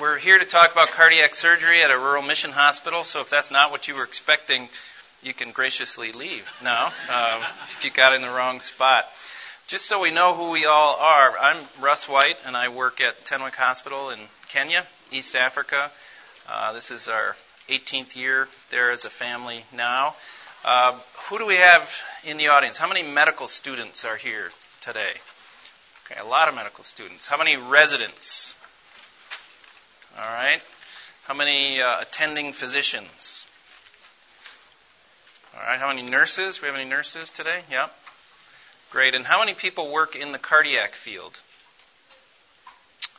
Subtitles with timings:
[0.00, 3.04] we're here to talk about cardiac surgery at a rural mission hospital.
[3.04, 4.70] So if that's not what you were expecting,
[5.22, 9.04] you can graciously leave now uh, if you got in the wrong spot.
[9.66, 13.26] Just so we know who we all are, I'm Russ White, and I work at
[13.26, 14.18] Tenwek Hospital in
[14.48, 15.90] Kenya, East Africa.
[16.48, 17.36] Uh, this is our
[17.68, 20.14] 18th year there as a family now.
[20.64, 20.98] Uh,
[21.28, 21.94] who do we have
[22.24, 22.78] in the audience?
[22.78, 25.12] How many medical students are here today?
[26.06, 27.26] Okay, a lot of medical students.
[27.26, 28.56] How many residents?
[30.18, 30.60] All right.
[31.24, 33.46] How many uh, attending physicians?
[35.54, 35.78] All right.
[35.78, 36.60] How many nurses?
[36.60, 37.60] We have any nurses today?
[37.70, 37.94] Yep.
[38.90, 39.14] Great.
[39.14, 41.38] And how many people work in the cardiac field?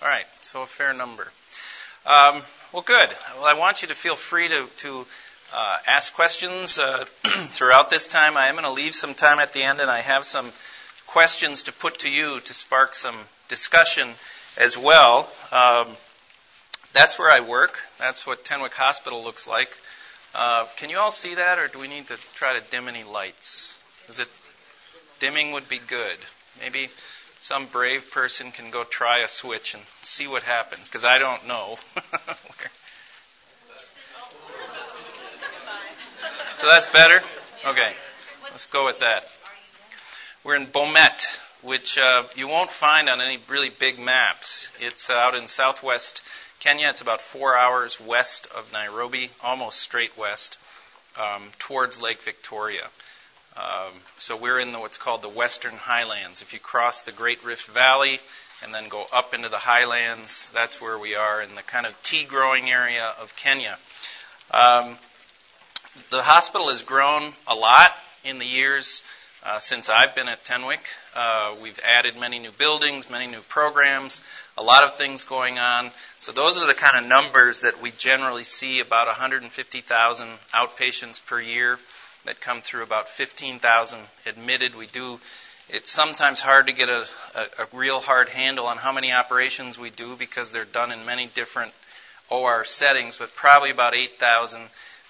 [0.02, 0.26] All right.
[0.42, 1.28] So a fair number.
[2.06, 2.42] Um,
[2.74, 3.10] well, good.
[3.36, 5.06] Well, I want you to feel free to, to
[5.54, 8.36] uh, ask questions uh, throughout this time.
[8.36, 10.52] I am going to leave some time at the end, and I have some
[11.08, 13.16] questions to put to you to spark some
[13.48, 14.10] discussion
[14.58, 15.30] as well.
[15.52, 15.88] Um,
[16.94, 17.80] that's where I work.
[18.00, 19.70] That's what Tenwek Hospital looks like.
[20.34, 23.04] Uh, can you all see that, or do we need to try to dim any
[23.04, 23.78] lights?
[24.08, 24.30] Is it
[25.20, 26.18] dimming would be good?
[26.60, 26.90] Maybe
[27.38, 31.48] some brave person can go try a switch and see what happens, because I don't
[31.48, 31.78] know.
[36.56, 37.22] so that's better.
[37.66, 37.94] Okay,
[38.52, 39.28] let's go with that.
[40.44, 41.28] We're in Bomet,
[41.62, 44.70] which uh, you won't find on any really big maps.
[44.80, 46.22] It's out in southwest
[46.60, 46.90] Kenya.
[46.90, 50.58] It's about four hours west of Nairobi, almost straight west,
[51.20, 52.88] um, towards Lake Victoria.
[53.58, 56.42] Um, so we're in the, what's called the Western Highlands.
[56.42, 58.20] If you cross the Great Rift Valley
[58.64, 62.02] and then go up into the highlands, that's where we are in the kind of
[62.04, 63.78] tea growing area of Kenya.
[64.52, 64.98] Um,
[66.10, 67.92] the hospital has grown a lot
[68.24, 69.04] in the years
[69.44, 70.80] uh, since I've been at Tenwek.
[71.16, 74.22] Uh, we've added many new buildings, many new programs,
[74.58, 75.92] a lot of things going on.
[76.20, 81.42] So those are the kind of numbers that we generally see about 150,000 outpatients per
[81.42, 81.80] year
[82.26, 84.76] that come through, about 15,000 admitted.
[84.76, 85.20] We do.
[85.70, 89.80] It's sometimes hard to get a, a, a real hard handle on how many operations
[89.80, 91.72] we do because they're done in many different
[92.30, 94.62] OR settings, but probably about 8,000.
[94.62, 94.68] We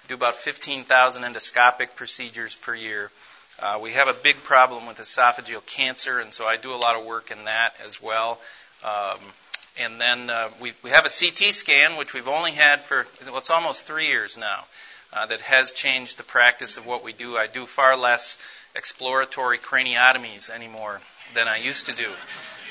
[0.08, 3.10] do about 15,000 endoscopic procedures per year.
[3.62, 6.98] Uh, we have a big problem with esophageal cancer, and so I do a lot
[6.98, 8.40] of work in that as well.
[8.82, 9.20] Um,
[9.78, 13.38] and then uh, we, we have a CT scan, which we've only had for, well,
[13.38, 14.64] it's almost three years now,
[15.12, 17.36] uh, that has changed the practice of what we do.
[17.36, 18.36] I do far less
[18.74, 21.00] exploratory craniotomies anymore
[21.34, 22.10] than I used to do.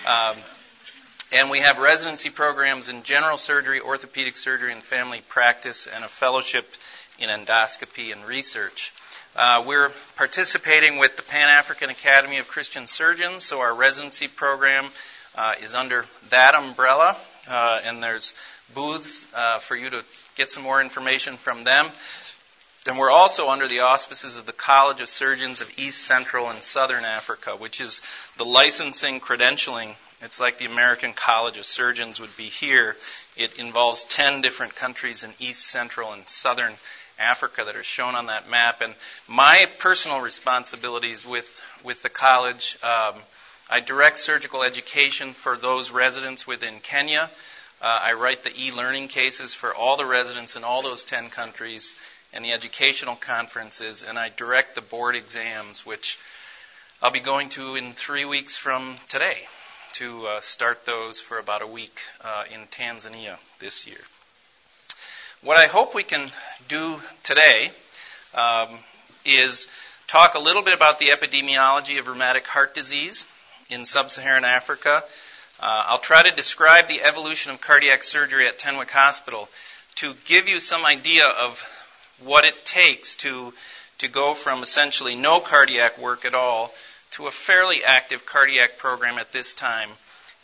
[0.05, 0.35] Um,
[1.31, 6.09] and we have residency programs in general surgery, orthopedic surgery, and family practice, and a
[6.09, 6.69] fellowship
[7.17, 8.91] in endoscopy and research.
[9.33, 14.87] Uh, we're participating with the Pan African Academy of Christian Surgeons, so our residency program
[15.35, 17.15] uh, is under that umbrella,
[17.47, 18.35] uh, and there's
[18.75, 20.03] booths uh, for you to
[20.35, 21.87] get some more information from them.
[22.87, 26.61] And we're also under the auspices of the College of Surgeons of East Central and
[26.61, 28.01] Southern Africa, which is
[28.37, 29.95] the licensing credentialing.
[30.21, 32.97] It's like the American College of Surgeons would be here.
[33.37, 36.85] It involves 10 different countries in East Central and Southern Africa
[37.17, 38.81] that are shown on that map.
[38.81, 38.93] And
[39.27, 43.15] my personal responsibilities with, with the college, um,
[43.69, 47.29] I direct surgical education for those residents within Kenya.
[47.81, 51.97] Uh, I write the e-learning cases for all the residents in all those 10 countries
[52.33, 56.17] and the educational conferences, and I direct the board exams, which
[57.01, 59.39] I'll be going to in three weeks from today
[59.93, 63.99] to uh, start those for about a week uh, in Tanzania this year.
[65.43, 66.29] What I hope we can
[66.67, 67.71] do today
[68.35, 68.77] um,
[69.25, 69.69] is
[70.05, 73.25] talk a little bit about the epidemiology of rheumatic heart disease
[73.67, 75.03] in sub Saharan Africa.
[75.59, 79.49] Uh, I'll try to describe the evolution of cardiac surgery at Tenwek Hospital
[79.95, 81.59] to give you some idea of
[82.23, 83.51] what it takes to,
[83.97, 86.71] to go from essentially no cardiac work at all
[87.11, 89.89] to a fairly active cardiac program at this time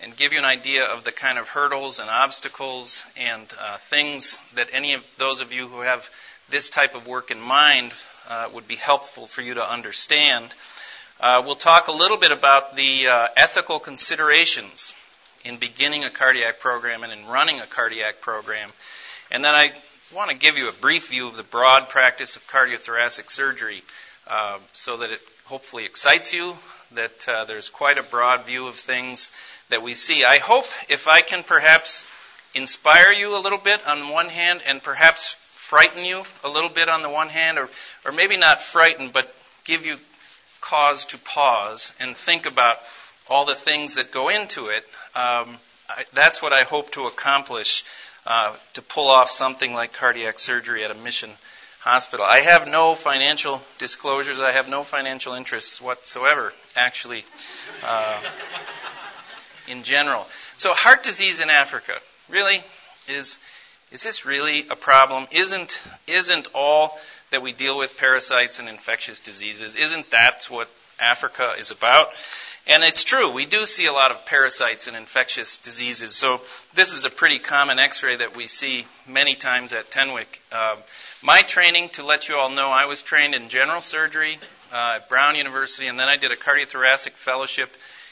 [0.02, 4.40] and give you an idea of the kind of hurdles and obstacles and uh, things
[4.56, 6.08] that any of those of you who have
[6.50, 7.92] this type of work in mind
[8.30, 10.54] uh, would be helpful for you to understand.
[11.20, 14.94] Uh, we'll talk a little bit about the uh, ethical considerations
[15.44, 18.70] in beginning a cardiac program and in running a cardiac program.
[19.32, 19.72] And then I
[20.14, 23.82] want to give you a brief view of the broad practice of cardiothoracic surgery
[24.28, 26.56] uh, so that it hopefully excites you,
[26.92, 29.32] that uh, there's quite a broad view of things
[29.70, 30.24] that we see.
[30.24, 32.06] I hope if I can perhaps
[32.54, 36.90] inspire you a little bit on one hand and perhaps frighten you a little bit
[36.90, 37.70] on the one hand, or,
[38.06, 39.34] or maybe not frighten, but
[39.66, 39.98] give you
[40.62, 42.78] cause to pause and think about
[43.30, 44.84] all the things that go into it.
[45.14, 45.58] Um,
[45.90, 47.84] I, that's what I hope to accomplish
[48.26, 51.30] uh, to pull off something like cardiac surgery at a mission
[51.80, 52.26] hospital.
[52.26, 54.42] I have no financial disclosures.
[54.42, 57.24] I have no financial interests whatsoever, actually,
[57.86, 58.20] uh,
[59.68, 60.26] in general.
[60.56, 61.94] So, heart disease in Africa
[62.30, 62.62] really
[63.08, 63.40] is
[63.92, 65.28] is this really a problem?
[65.32, 66.98] Isn't isn't all
[67.32, 69.76] that we deal with parasites and infectious diseases?
[69.76, 70.70] Isn't that what
[71.00, 72.10] Africa is about?
[72.70, 76.14] And it's true, we do see a lot of parasites and infectious diseases.
[76.14, 76.42] So
[76.74, 80.26] this is a pretty common X-ray that we see many times at Tenwek.
[80.52, 80.76] Uh,
[81.24, 84.38] my training, to let you all know, I was trained in general surgery
[84.74, 87.70] uh, at Brown University, and then I did a cardiothoracic fellowship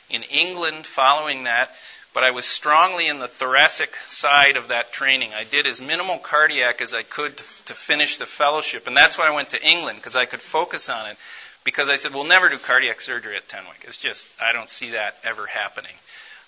[0.09, 1.69] in England following that.
[2.13, 5.33] But I was strongly in the thoracic side of that training.
[5.33, 9.17] I did as minimal cardiac as I could to, to finish the fellowship, and that's
[9.17, 11.17] why I went to England because I could focus on it
[11.65, 13.83] because I said, we'll never do cardiac surgery at Tenwek.
[13.83, 15.91] It's just, I don't see that ever happening.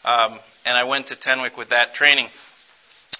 [0.06, 2.30] Um, and I went to Tenwek with that training.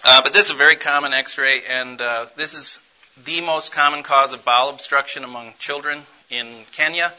[0.06, 2.82] Uh, but this is a very common x ray, and uh, this is
[3.26, 7.12] the most common cause of bowel obstruction among children in Kenya.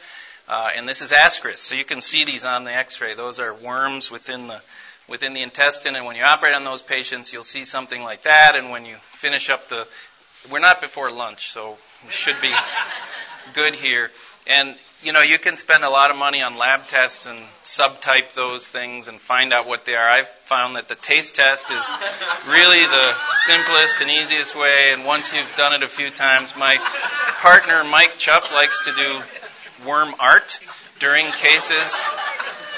[0.49, 1.59] Uh, and this is ascaris.
[1.59, 3.13] So you can see these on the x ray.
[3.13, 4.59] Those are worms within the
[5.07, 8.55] within the intestine, and when you operate on those patients, you'll see something like that.
[8.55, 9.87] And when you finish up the,
[10.51, 12.53] we're not before lunch, so we should be
[13.53, 14.11] good here.
[14.47, 18.33] And you know, you can spend a lot of money on lab tests and subtype
[18.33, 20.09] those things and find out what they are.
[20.09, 21.93] I've found that the taste test is
[22.49, 24.91] really the simplest and easiest way.
[24.91, 26.77] And once you've done it a few times, my
[27.37, 29.21] partner Mike Chupp likes to do
[29.85, 30.59] worm art
[30.99, 32.09] during cases,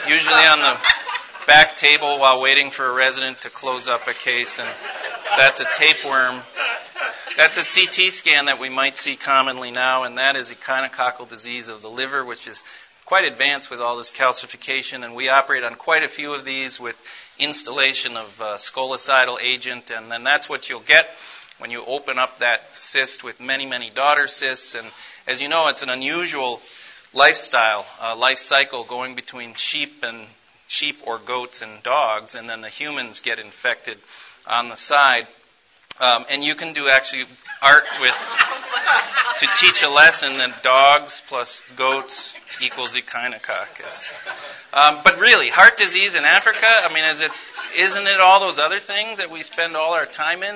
[0.07, 0.77] usually on the
[1.47, 4.69] back table while waiting for a resident to close up a case, and
[5.37, 6.41] that's a tapeworm
[7.37, 11.69] that's a CT scan that we might see commonly now, and that is echinococcal disease
[11.69, 12.63] of the liver, which is
[13.05, 16.79] quite advanced with all this calcification, and we operate on quite a few of these
[16.79, 17.01] with
[17.39, 21.09] instillation of uh, scolicidal agent, and then that's what you'll get
[21.57, 24.75] when you open up that cyst with many, many daughter cysts.
[24.75, 24.87] And
[25.27, 26.61] as you know, it's an unusual
[27.13, 30.25] lifestyle, uh, life cycle going between sheep and
[30.67, 33.97] sheep or goats and dogs, and then the humans get infected
[34.47, 35.27] on the side.
[35.99, 37.25] Um, and you can do actually
[37.61, 38.15] art with
[39.39, 44.13] to teach a lesson that dogs plus goats equals echinococcus.
[44.73, 47.31] Um, but really, heart disease in Africa, I mean, is it,
[47.77, 50.55] isn't it all those other things that we spend all our time in?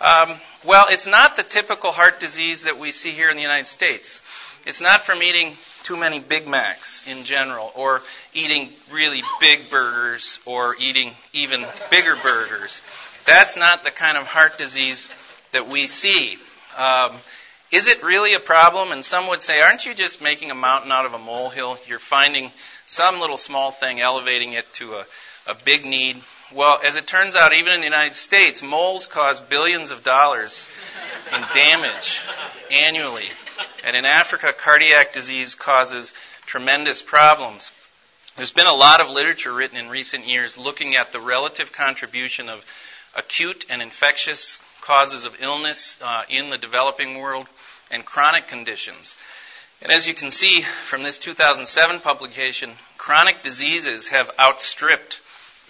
[0.00, 0.34] Um,
[0.64, 4.20] well, it's not the typical heart disease that we see here in the United States.
[4.66, 10.38] It's not from eating too many Big Macs in general, or eating really big burgers,
[10.46, 12.80] or eating even bigger burgers.
[13.26, 15.10] That's not the kind of heart disease
[15.52, 16.38] that we see.
[16.76, 17.12] Um,
[17.72, 18.92] is it really a problem?
[18.92, 21.78] And some would say, aren't you just making a mountain out of a molehill?
[21.86, 22.50] You're finding
[22.86, 25.06] some little small thing, elevating it to a,
[25.46, 26.22] a big need.
[26.54, 30.68] Well, as it turns out, even in the United States, moles cause billions of dollars
[31.34, 32.20] in damage
[32.70, 33.28] annually.
[33.84, 36.14] And in Africa, cardiac disease causes
[36.46, 37.72] tremendous problems.
[38.36, 42.48] There's been a lot of literature written in recent years looking at the relative contribution
[42.48, 42.64] of
[43.14, 47.46] acute and infectious causes of illness uh, in the developing world,
[47.90, 49.16] and chronic conditions.
[49.82, 55.20] And as you can see from this 2007 publication, chronic diseases have outstripped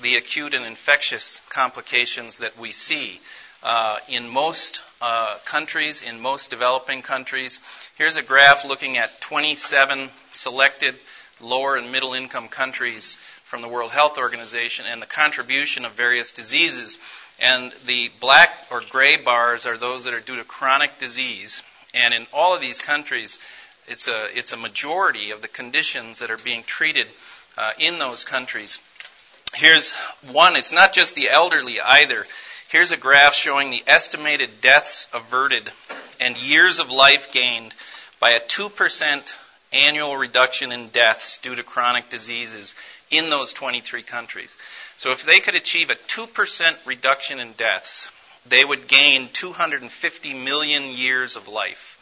[0.00, 3.20] the acute and infectious complications that we see
[3.62, 7.60] uh, in most uh, countries, in most developing countries.
[7.98, 10.94] Here's a graph looking at 27 selected
[11.40, 16.30] lower and middle income countries from the World Health Organization and the contribution of various
[16.30, 16.96] diseases
[17.40, 21.62] and the black or gray bars are those that are due to chronic disease.
[21.92, 23.38] And in all of these countries,
[23.88, 27.08] it's a, it's a majority of the conditions that are being treated
[27.58, 28.80] uh, in those countries.
[29.54, 29.92] Here's
[30.30, 32.26] one, it's not just the elderly either.
[32.72, 35.70] Here's a graph showing the estimated deaths averted
[36.18, 37.74] and years of life gained
[38.18, 39.34] by a 2%
[39.74, 42.74] annual reduction in deaths due to chronic diseases
[43.10, 44.56] in those 23 countries.
[44.96, 48.08] So if they could achieve a 2% reduction in deaths,
[48.46, 51.98] they would gain 250 million years of life.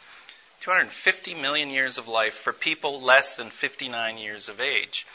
[0.61, 5.05] 250 million years of life for people less than 59 years of age.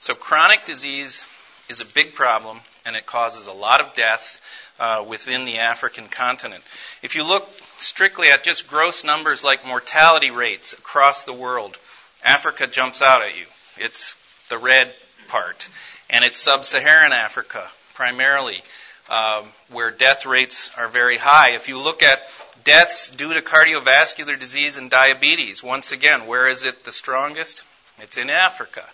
[0.00, 1.22] So chronic disease
[1.68, 4.40] is a big problem, and it causes a lot of death
[4.78, 6.62] uh, within the African continent.
[7.02, 7.48] If you look
[7.78, 11.76] strictly at just gross numbers like mortality rates across the world,
[12.24, 13.46] Africa jumps out at you.
[13.76, 14.16] It's
[14.48, 14.92] the red
[15.28, 15.68] part
[16.10, 18.62] and it's sub Saharan Africa primarily,
[19.08, 21.50] um, where death rates are very high.
[21.50, 22.20] If you look at
[22.64, 27.64] deaths due to cardiovascular disease and diabetes, once again, where is it the strongest?
[27.98, 28.84] It's in Africa.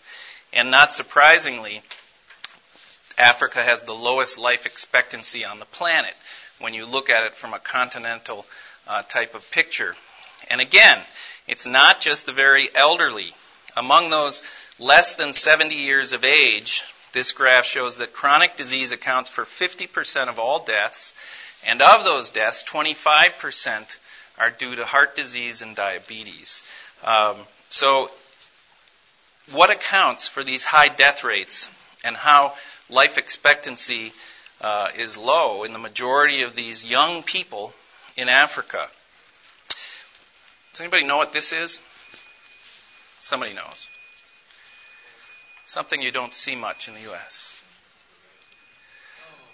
[0.53, 1.83] And not surprisingly,
[3.19, 6.15] Africa has the lowest life expectancy on the planet
[6.59, 8.47] when you look at it from a continental
[8.87, 9.95] uh, type of picture.
[10.51, 11.01] And again,
[11.47, 13.33] it's not just the very elderly.
[13.77, 14.43] Among those
[14.79, 20.29] less than 70 years of age, this graph shows that chronic disease accounts for 50%
[20.29, 21.15] of all deaths,
[21.67, 23.97] and of those deaths, 25%
[24.39, 26.63] are due to heart disease and diabetes.
[27.05, 27.37] Um,
[27.69, 28.11] so,
[29.53, 31.69] what accounts for these high death rates
[32.03, 32.55] and how
[32.89, 34.13] life expectancy
[34.61, 37.73] uh, is low in the majority of these young people
[38.17, 38.89] in Africa?
[40.73, 41.81] Does anybody know what this is?
[43.23, 43.89] Somebody knows.
[45.67, 47.63] Something you don't see much in the U.S.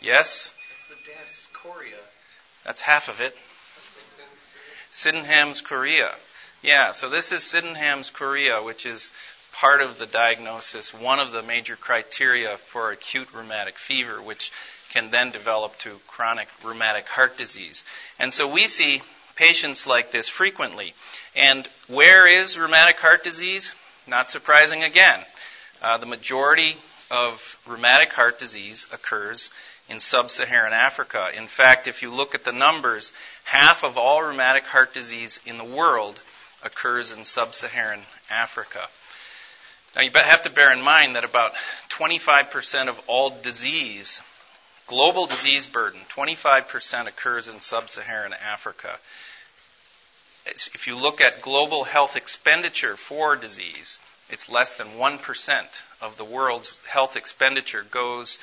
[0.01, 0.53] Yes?
[0.75, 1.97] It's the dance chorea.
[2.65, 3.37] That's half of it.
[4.91, 6.15] Sydenham's chorea.
[6.63, 9.13] Yeah, so this is Sydenham's chorea, which is
[9.53, 14.53] part of the diagnosis, one of the major criteria for acute rheumatic fever, which
[14.91, 17.85] can then develop to chronic rheumatic heart disease.
[18.19, 19.03] And so we see
[19.37, 20.95] patients like this frequently.
[21.35, 23.73] And where is rheumatic heart disease?
[24.07, 25.21] Not surprising again.
[25.81, 26.77] Uh, the majority
[27.11, 29.51] of rheumatic heart disease occurs
[29.89, 31.29] in sub Saharan Africa.
[31.37, 33.13] In fact, if you look at the numbers,
[33.45, 36.21] half of all rheumatic heart disease in the world
[36.63, 38.89] occurs in sub Saharan Africa.
[39.97, 41.53] Now, you have to bear in mind that about
[41.91, 44.23] 25% of all disease,
[44.87, 48.99] global disease burden, 25% occurs in sub Saharan Africa.
[50.47, 53.99] If you look at global health expenditure for disease,
[54.31, 58.39] it's less than 1% of the world's health expenditure goes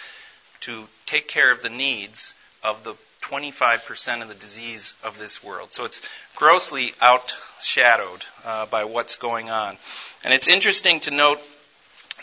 [0.61, 5.73] to take care of the needs of the 25% of the disease of this world.
[5.73, 6.01] So it's
[6.35, 9.77] grossly outshadowed uh, by what's going on.
[10.27, 11.39] And it's interesting to note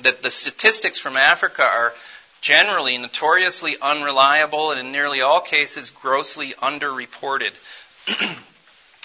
[0.03, 1.95] that the statistics from Africa are
[2.43, 7.53] generally notoriously unreliable and in nearly all cases grossly underreported.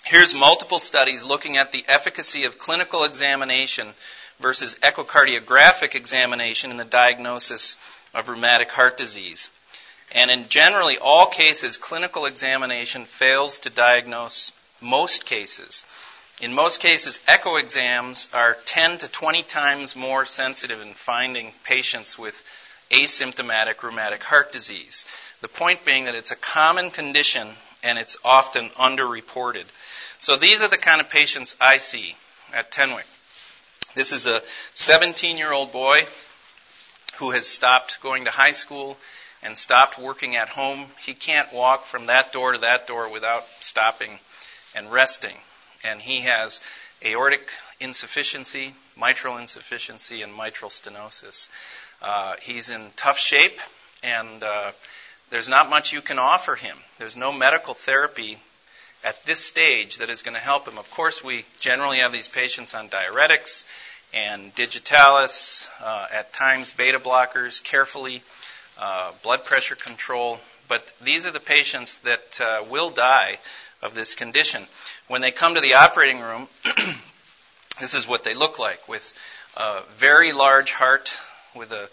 [0.03, 3.87] Here's multiple studies looking at the efficacy of clinical examination
[4.41, 7.77] versus echocardiographic examination in the diagnosis
[8.13, 9.49] of rheumatic heart disease.
[10.11, 14.51] And in generally all cases, clinical examination fails to diagnose
[14.81, 15.85] most cases.
[16.41, 22.17] In most cases, echo exams are 10 to 20 times more sensitive in finding patients
[22.17, 22.43] with
[22.91, 25.05] asymptomatic rheumatic heart disease.
[25.41, 27.49] The point being that it's a common condition
[27.83, 29.65] and it's often underreported.
[30.19, 32.15] So these are the kind of patients I see
[32.53, 33.05] at Tenwek.
[33.95, 34.41] This is a
[34.75, 36.07] 17 year old boy
[37.15, 38.97] who has stopped going to high school
[39.43, 40.87] and stopped working at home.
[41.05, 44.19] He can't walk from that door to that door without stopping
[44.73, 45.35] and resting.
[45.83, 46.61] And he has
[47.03, 51.49] aortic insufficiency, mitral insufficiency, and mitral stenosis.
[52.01, 53.59] Uh, he's in tough shape,
[54.03, 54.71] and uh,
[55.29, 56.77] there's not much you can offer him.
[56.97, 58.39] There's no medical therapy
[59.03, 60.77] at this stage that is going to help him.
[60.77, 63.65] Of course, we generally have these patients on diuretics
[64.13, 68.23] and digitalis, uh, at times beta blockers, carefully,
[68.77, 70.39] uh, blood pressure control.
[70.67, 73.37] But these are the patients that uh, will die
[73.81, 74.65] of this condition.
[75.07, 76.47] When they come to the operating room,
[77.79, 79.13] this is what they look like with
[79.55, 81.11] a very large heart,
[81.55, 81.89] with a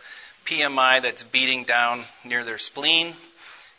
[0.47, 3.15] PMI that's beating down near their spleen,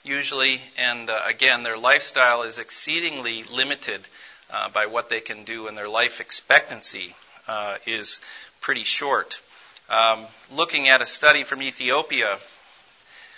[0.04, 4.08] usually, and uh, again, their lifestyle is exceedingly limited
[4.50, 7.14] uh, by what they can do, and their life expectancy
[7.48, 8.20] uh, is
[8.62, 9.40] pretty short.
[9.90, 12.38] Um, looking at a study from Ethiopia,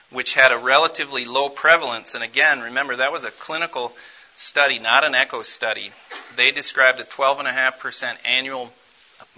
[0.10, 3.94] which had a relatively low prevalence, and again, remember that was a clinical
[4.36, 5.92] study, not an echo study.
[6.36, 8.72] They described a 12.5% annual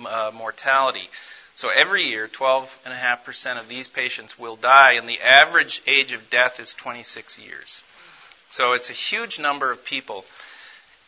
[0.05, 1.09] uh, mortality.
[1.55, 6.59] So every year, 12.5% of these patients will die, and the average age of death
[6.59, 7.83] is 26 years.
[8.49, 10.25] So it's a huge number of people.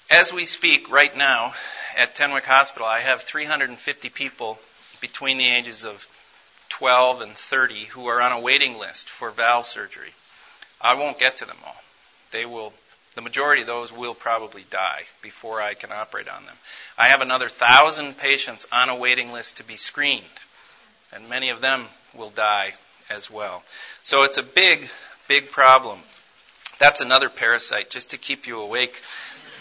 [0.09, 1.53] As we speak right now
[1.97, 4.59] at Tenwek Hospital, I have 350 people
[5.01, 6.07] between the ages of
[6.69, 10.13] 12 and 30 who are on a waiting list for valve surgery.
[10.81, 11.81] I won't get to them all.
[12.31, 12.73] They will
[13.15, 16.55] the majority of those will probably die before I can operate on them.
[16.97, 20.23] I have another thousand patients on a waiting list to be screened,
[21.11, 22.73] and many of them will die
[23.09, 23.63] as well.
[24.01, 24.89] So it's a big,
[25.27, 25.99] big problem.
[26.79, 29.01] That's another parasite, just to keep you awake.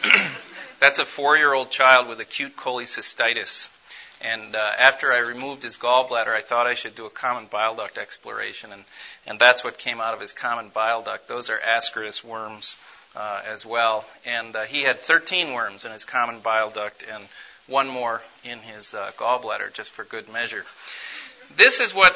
[0.81, 3.69] That's a four year old child with acute cholecystitis.
[4.21, 7.75] And uh, after I removed his gallbladder, I thought I should do a common bile
[7.75, 8.85] duct exploration, and,
[9.27, 11.27] and that's what came out of his common bile duct.
[11.27, 12.77] Those are ascaris worms
[13.17, 14.05] uh, as well.
[14.25, 17.25] And uh, he had 13 worms in his common bile duct and
[17.67, 20.65] one more in his uh, gallbladder, just for good measure.
[21.57, 22.15] This is what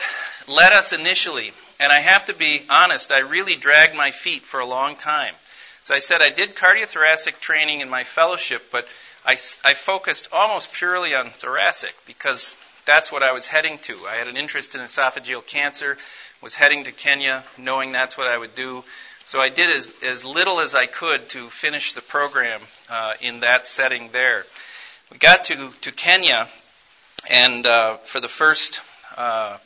[0.49, 4.61] led us initially And I have to be honest, I really dragged my feet for
[4.61, 5.35] a long time.
[5.83, 8.89] So I said I did cardiothoracic training in my fellowship, but
[9.25, 9.33] I,
[9.65, 13.97] I focused almost purely on thoracic because that's what I was heading to.
[14.09, 15.99] I had an interest in esophageal cancer,
[16.41, 18.85] was heading to Kenya knowing that's what I would do.
[19.27, 23.41] So I did as, as little as I could to finish the program uh, in
[23.41, 24.45] that setting there.
[25.11, 26.47] We got to, to Kenya,
[27.29, 28.81] and uh, for the first
[29.17, 29.57] uh,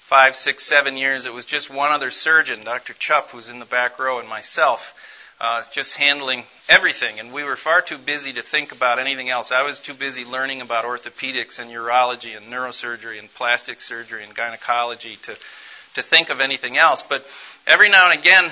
[0.00, 2.92] five, six, seven years, it was just one other surgeon, Dr.
[2.94, 4.96] Chupp, who's in the back row, and myself,
[5.40, 7.20] uh, just handling everything.
[7.20, 9.52] And we were far too busy to think about anything else.
[9.52, 14.34] I was too busy learning about orthopedics and urology and neurosurgery and plastic surgery and
[14.34, 15.36] gynecology to,
[15.94, 17.04] to think of anything else.
[17.04, 17.24] But
[17.64, 18.50] every now and again,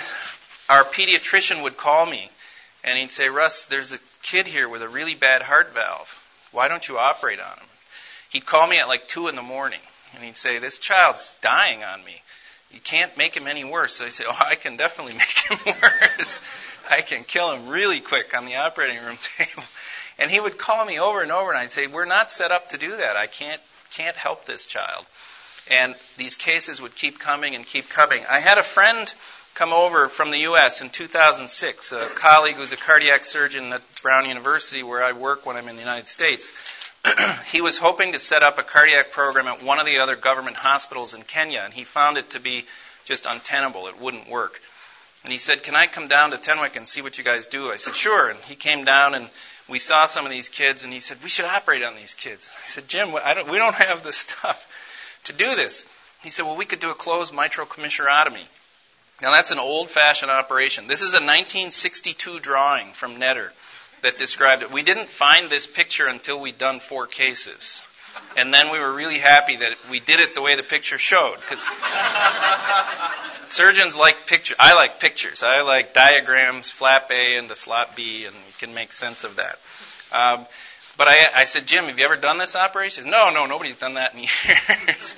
[0.69, 2.31] our pediatrician would call me
[2.85, 6.19] and he'd say, Russ, there's a kid here with a really bad heart valve.
[6.53, 7.67] Why don't you operate on him?
[8.31, 9.81] He'd call me at like 2 in the morning
[10.15, 12.23] and he'd say, This child's dying on me.
[12.71, 13.97] You can't make him any worse.
[13.97, 16.41] So I say, Oh, I can definitely make him worse.
[16.91, 19.65] I can kill him really quick on the operating room table.
[20.19, 22.71] And he would call me over and over, and I'd say, We're not set up
[22.71, 23.17] to do that.
[23.17, 23.61] I can't,
[23.93, 25.07] can't help this child.
[25.71, 28.23] And these cases would keep coming and keep coming.
[28.29, 29.13] I had a friend
[29.55, 30.81] come over from the U.S.
[30.81, 35.57] in 2006, a colleague who's a cardiac surgeon at Brown University, where I work when
[35.57, 36.53] I'm in the United States.
[37.53, 40.57] he was hoping to set up a cardiac program at one of the other government
[40.57, 42.65] hospitals in Kenya, and he found it to be
[43.05, 43.89] just untenable.
[43.89, 44.61] It wouldn't work.
[45.25, 47.71] And he said, Can I come down to Tenwek and see what you guys do?
[47.71, 48.31] I said, Sure.
[48.31, 49.29] And he came down and
[49.69, 52.51] we saw some of these kids, and he said, We should operate on these kids.
[52.65, 54.67] I said, Jim, don't, we don't have the stuff
[55.25, 55.87] to do this.
[56.23, 58.45] He said, Well, we could do a closed mitral commissurotomy.
[59.23, 60.89] Now, that's an old fashioned operation.
[60.89, 63.51] This is a 1962 drawing from Netter
[64.03, 64.73] that described it.
[64.73, 67.83] We didn't find this picture until we'd done four cases.
[68.37, 71.37] And then we were really happy that we did it the way the picture showed.
[71.37, 71.65] Because
[73.49, 74.57] surgeons like pictures.
[74.59, 75.45] I like pictures.
[75.45, 79.61] I like diagrams, flap A into slot B, and you can make sense of that.
[80.11, 80.47] Um,
[80.99, 83.05] but I, I said, Jim, have you ever done this operation?
[83.05, 84.21] He says, no, no, nobody's done that in
[84.89, 85.15] years.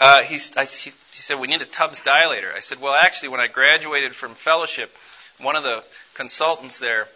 [0.00, 2.54] Uh, he, I, he, he said, we need a Tubbs dilator.
[2.54, 4.96] I said, well, actually, when I graduated from fellowship,
[5.38, 5.84] one of the
[6.14, 7.06] consultants there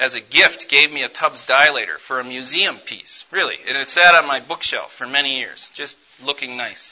[0.00, 3.56] as a gift, gave me a Tubbs dilator for a museum piece, really.
[3.68, 6.90] And it sat on my bookshelf for many years, just looking nice.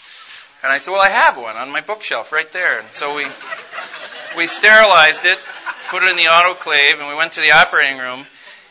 [0.62, 2.80] And I said, Well, I have one on my bookshelf right there.
[2.80, 3.26] And so we,
[4.36, 5.38] we sterilized it,
[5.88, 8.26] put it in the autoclave, and we went to the operating room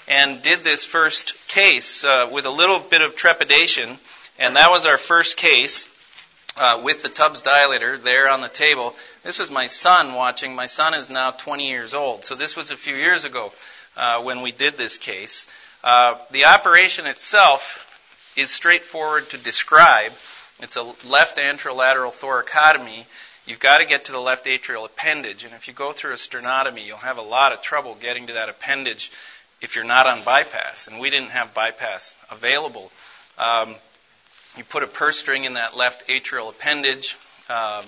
[0.08, 3.98] and did this first case uh, with a little bit of trepidation.
[4.38, 5.90] And that was our first case
[6.58, 8.96] uh, with the Tubbs dilator there on the table.
[9.24, 10.56] This was my son watching.
[10.56, 12.26] My son is now 20 years old.
[12.26, 13.52] So this was a few years ago
[13.96, 15.48] uh, when we did this case.
[15.84, 17.86] Uh, the operation itself
[18.36, 20.12] is straightforward to describe.
[20.60, 23.06] It's a left anterolateral thoracotomy.
[23.46, 26.15] You've got to get to the left atrial appendage, and if you go through a
[26.15, 29.12] sternotomy, you'll have a lot of trouble getting to that appendage
[29.62, 30.88] if you're not on bypass.
[30.88, 32.91] And we didn't have bypass available.
[33.38, 33.76] Um,
[34.55, 37.17] you put a purse string in that left atrial appendage.
[37.49, 37.86] Um,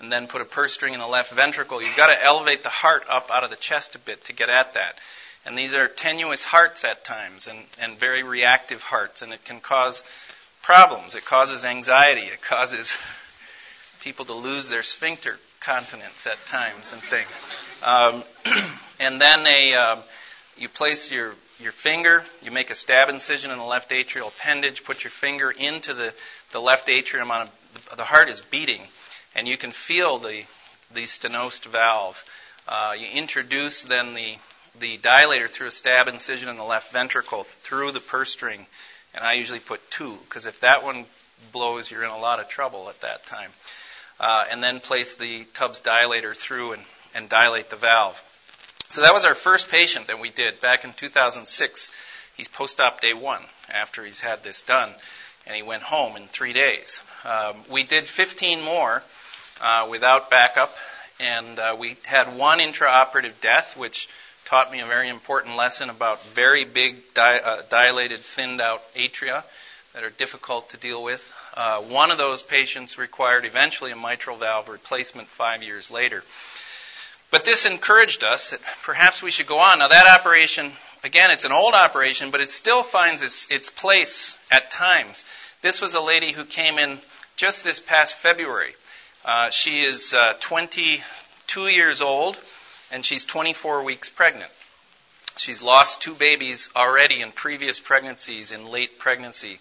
[0.00, 1.82] and then put a purse string in the left ventricle.
[1.82, 4.48] You've got to elevate the heart up out of the chest a bit to get
[4.48, 4.96] at that.
[5.44, 9.60] And these are tenuous hearts at times and, and very reactive hearts, and it can
[9.60, 10.02] cause
[10.62, 11.14] problems.
[11.14, 12.22] It causes anxiety.
[12.22, 12.96] It causes
[14.00, 17.30] people to lose their sphincter continence at times and things.
[17.82, 18.24] Um,
[19.00, 19.96] and then a, uh,
[20.56, 24.84] you place your, your finger, you make a stab incision in the left atrial appendage,
[24.84, 26.12] put your finger into the,
[26.52, 27.30] the left atrium.
[27.30, 27.46] On
[27.92, 28.82] a, the heart is beating,
[29.34, 30.44] and you can feel the,
[30.94, 32.22] the stenosed valve.
[32.66, 34.36] Uh, you introduce then the
[34.78, 38.66] the dilator through a stab incision in the left ventricle through the purse string,
[39.14, 41.06] and I usually put two because if that one
[41.52, 43.50] blows, you're in a lot of trouble at that time.
[44.18, 46.82] Uh, and then place the Tubbs dilator through and,
[47.14, 48.22] and dilate the valve.
[48.90, 51.92] So that was our first patient that we did back in 2006.
[52.36, 54.92] He's post-op day one after he's had this done,
[55.46, 57.00] and he went home in three days.
[57.24, 59.04] Um, we did 15 more
[59.60, 60.74] uh, without backup,
[61.20, 64.08] and uh, we had one intraoperative death, which
[64.44, 69.44] taught me a very important lesson about very big, di- uh, dilated, thinned out atria
[69.92, 71.32] that are difficult to deal with.
[71.54, 76.24] Uh, one of those patients required eventually a mitral valve replacement five years later.
[77.30, 79.78] But this encouraged us that perhaps we should go on.
[79.78, 80.72] Now, that operation,
[81.04, 85.24] again, it's an old operation, but it still finds its, its place at times.
[85.62, 86.98] This was a lady who came in
[87.36, 88.74] just this past February.
[89.24, 92.36] Uh, she is uh, 22 years old
[92.90, 94.50] and she's 24 weeks pregnant.
[95.36, 99.60] She's lost two babies already in previous pregnancies, in late pregnancy,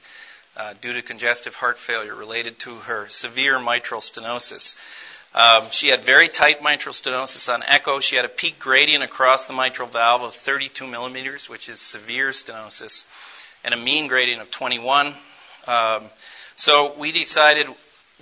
[0.58, 4.76] uh, due to congestive heart failure related to her severe mitral stenosis.
[5.34, 8.00] Um, she had very tight mitral stenosis on echo.
[8.00, 12.30] She had a peak gradient across the mitral valve of 32 millimeters, which is severe
[12.30, 13.06] stenosis,
[13.64, 15.14] and a mean gradient of 21.
[15.68, 16.06] Um,
[16.56, 17.68] so we decided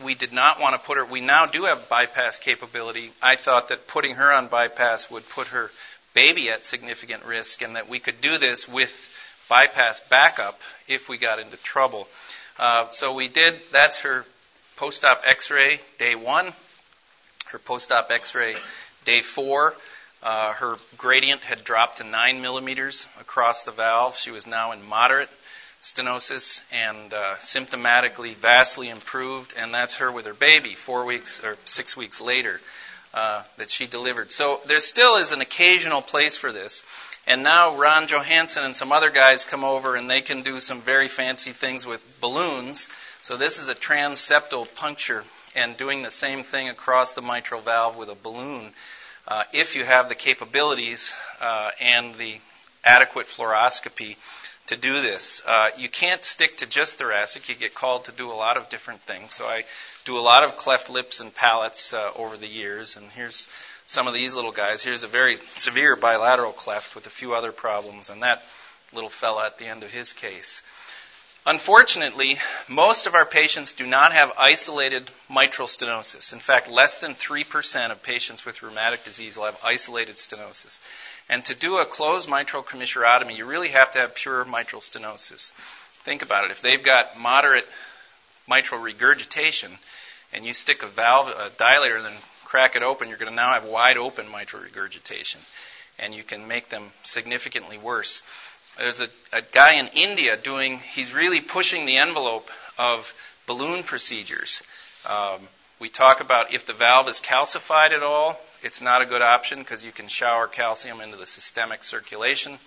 [0.03, 1.05] we did not want to put her.
[1.05, 3.11] We now do have bypass capability.
[3.21, 5.71] I thought that putting her on bypass would put her
[6.13, 9.09] baby at significant risk, and that we could do this with
[9.49, 12.07] bypass backup if we got into trouble.
[12.59, 13.55] Uh, so we did.
[13.71, 14.25] That's her
[14.75, 16.53] post-op X-ray day one
[17.51, 18.55] her post-op X-ray
[19.05, 19.75] day four.
[20.21, 24.17] Uh, her gradient had dropped to nine millimeters across the valve.
[24.17, 25.29] She was now in moderate
[25.81, 31.55] stenosis and uh, symptomatically vastly improved, and that's her with her baby four weeks or
[31.65, 32.59] six weeks later
[33.13, 34.31] uh, that she delivered.
[34.31, 36.83] So there still is an occasional place for this.
[37.25, 40.81] And now Ron Johansen and some other guys come over and they can do some
[40.81, 42.89] very fancy things with balloons.
[43.21, 45.23] So this is a transeptal puncture
[45.55, 48.71] and doing the same thing across the mitral valve with a balloon
[49.27, 52.39] uh, if you have the capabilities uh, and the
[52.83, 54.15] adequate fluoroscopy
[54.67, 55.41] to do this.
[55.45, 57.49] Uh, you can't stick to just thoracic.
[57.49, 59.33] You get called to do a lot of different things.
[59.33, 59.63] So I
[60.05, 62.97] do a lot of cleft lips and palates uh, over the years.
[62.97, 63.47] And here's
[63.85, 64.83] some of these little guys.
[64.83, 68.43] Here's a very severe bilateral cleft with a few other problems, and that
[68.93, 70.61] little fella at the end of his case.
[71.47, 76.33] Unfortunately, most of our patients do not have isolated mitral stenosis.
[76.33, 80.77] In fact, less than 3% of patients with rheumatic disease will have isolated stenosis.
[81.29, 85.51] And to do a closed mitral commissurotomy, you really have to have pure mitral stenosis.
[86.03, 86.51] Think about it.
[86.51, 87.65] If they've got moderate
[88.45, 89.71] mitral regurgitation
[90.33, 93.35] and you stick a valve, a dilator, and then crack it open, you're going to
[93.35, 95.39] now have wide open mitral regurgitation.
[95.97, 98.21] And you can make them significantly worse.
[98.77, 103.13] There's a, a guy in India doing, he's really pushing the envelope of
[103.47, 104.61] balloon procedures.
[105.09, 105.41] Um,
[105.79, 109.59] we talk about if the valve is calcified at all, it's not a good option
[109.59, 112.57] because you can shower calcium into the systemic circulation.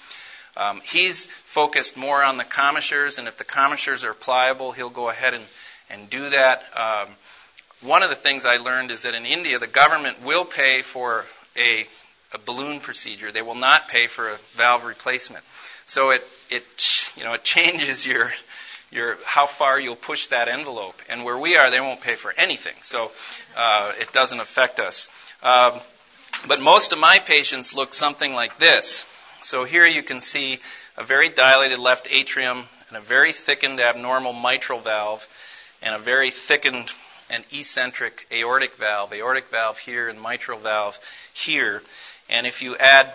[0.57, 5.09] Um, he's focused more on the commissures, and if the commissures are pliable, he'll go
[5.09, 5.45] ahead and,
[5.91, 6.65] and do that.
[6.77, 7.09] Um,
[7.83, 11.25] one of the things I learned is that in India, the government will pay for
[11.57, 11.87] a,
[12.35, 13.33] a balloon procedure.
[13.33, 15.45] They will not pay for a valve replacement.
[15.91, 18.33] So it, it, you know, it changes your,
[18.93, 20.95] your, how far you'll push that envelope.
[21.09, 22.77] And where we are, they won't pay for anything.
[22.83, 23.11] So
[23.57, 25.09] uh, it doesn't affect us.
[25.43, 25.73] Um,
[26.47, 29.05] but most of my patients look something like this.
[29.41, 30.61] So here you can see
[30.97, 35.27] a very dilated left atrium and a very thickened abnormal mitral valve
[35.83, 36.89] and a very thickened
[37.31, 40.97] and eccentric aortic valve, aortic valve here and mitral valve
[41.33, 41.83] here.
[42.29, 43.13] And if you add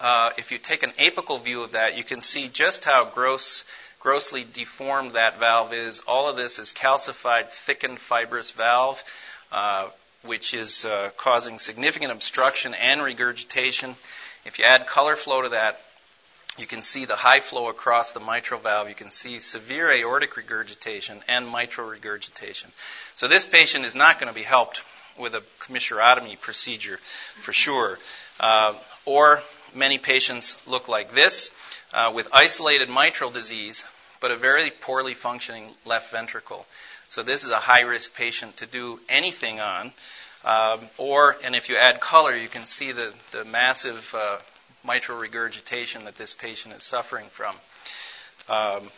[0.00, 3.64] uh, if you take an apical view of that, you can see just how gross,
[4.00, 6.00] grossly deformed that valve is.
[6.06, 9.02] All of this is calcified, thickened fibrous valve,
[9.52, 9.88] uh,
[10.22, 13.94] which is uh, causing significant obstruction and regurgitation.
[14.44, 15.80] If you add color flow to that,
[16.58, 18.88] you can see the high flow across the mitral valve.
[18.88, 22.70] You can see severe aortic regurgitation and mitral regurgitation.
[23.14, 24.82] So this patient is not going to be helped
[25.18, 26.98] with a commissurotomy procedure
[27.40, 27.98] for sure.
[28.38, 29.42] Uh, or
[29.76, 31.50] many patients look like this
[31.92, 33.84] uh, with isolated mitral disease,
[34.20, 36.66] but a very poorly functioning left ventricle.
[37.08, 39.92] So this is a high risk patient to do anything on.
[40.44, 44.38] Um, or, and if you add color, you can see the, the massive uh,
[44.86, 47.54] mitral regurgitation that this patient is suffering from.
[48.48, 48.90] Um,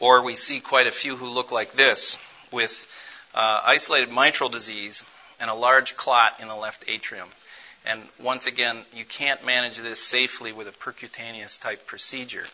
[0.00, 2.18] or we see quite a few who look like this
[2.50, 2.86] with
[3.34, 5.04] uh, isolated mitral disease
[5.40, 7.28] and a large clot in the left atrium.
[7.84, 12.44] And once again, you can't manage this safely with a percutaneous type procedure.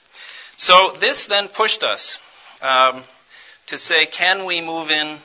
[0.57, 2.19] So this then pushed us
[2.63, 3.03] um,
[3.67, 5.19] to say, can we move in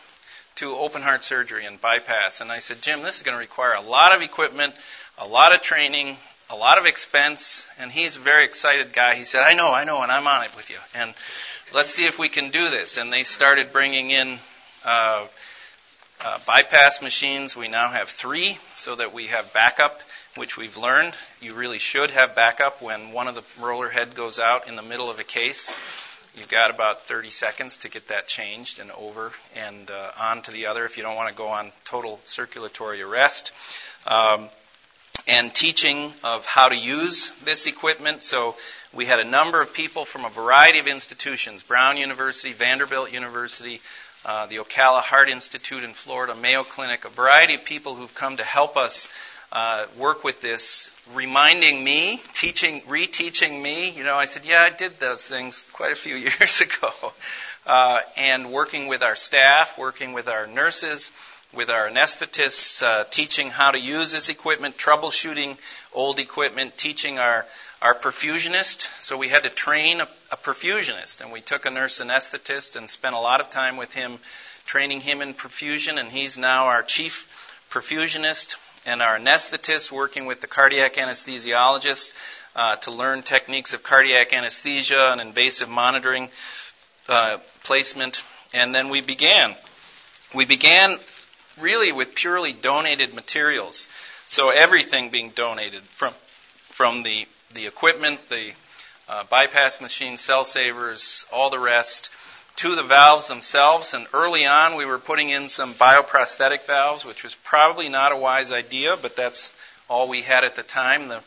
[0.55, 2.41] to open heart surgery and bypass?
[2.41, 4.75] And I said, Jim, this is going to require a lot of equipment,
[5.17, 6.17] a lot of training,
[6.49, 7.67] a lot of expense.
[7.79, 9.15] And he's a very excited guy.
[9.15, 10.77] He said, I know, I know, and I'm on it with you.
[10.93, 11.15] And
[11.73, 12.97] let's see if we can do this.
[12.97, 14.37] And they started bringing in
[14.85, 15.25] uh,
[16.25, 20.01] uh, bypass machines, we now have three so that we have backup,
[20.35, 21.13] which we've learned.
[21.39, 24.81] You really should have backup when one of the roller head goes out in the
[24.81, 25.71] middle of a case.
[26.35, 30.51] You've got about 30 seconds to get that changed and over and uh, on to
[30.51, 33.51] the other if you don't want to go on total circulatory arrest.
[34.07, 34.49] Um,
[35.27, 38.21] and teaching of how to use this equipment.
[38.21, 38.55] So
[38.93, 43.81] we had a number of people from a variety of institutions Brown University, Vanderbilt University,
[44.25, 48.37] uh, the Ocala Heart Institute in Florida, Mayo Clinic, a variety of people who've come
[48.37, 49.07] to help us
[49.51, 53.91] uh, work with this, reminding me, teaching, reteaching me.
[53.91, 57.13] You know, I said, yeah, I did those things quite a few years ago.
[57.67, 61.11] Uh, and working with our staff, working with our nurses,
[61.53, 65.57] with our anesthetists, uh, teaching how to use this equipment, troubleshooting
[65.93, 67.45] old equipment, teaching our,
[67.85, 68.87] our perfusionist.
[68.99, 72.89] So we had to train a, a perfusionist, and we took a nurse anesthetist and
[72.89, 74.17] spent a lot of time with him,
[74.65, 77.29] training him in perfusion, and he's now our chief
[77.69, 78.55] perfusionist
[78.87, 82.15] and our anesthetist working with the cardiac anesthesiologist
[82.55, 86.27] uh, to learn techniques of cardiac anesthesia and invasive monitoring
[87.07, 88.23] uh, placement.
[88.51, 89.53] And then we began.
[90.33, 90.97] We began
[91.61, 93.89] really with purely donated materials.
[94.27, 96.13] So everything being donated from
[96.71, 98.51] from the the equipment, the
[99.07, 102.09] uh, bypass machine, cell savers, all the rest,
[102.57, 103.93] to the valves themselves.
[103.93, 108.17] And early on, we were putting in some bioprosthetic valves, which was probably not a
[108.17, 109.53] wise idea, but that's
[109.89, 111.07] all we had at the time.
[111.07, 111.21] The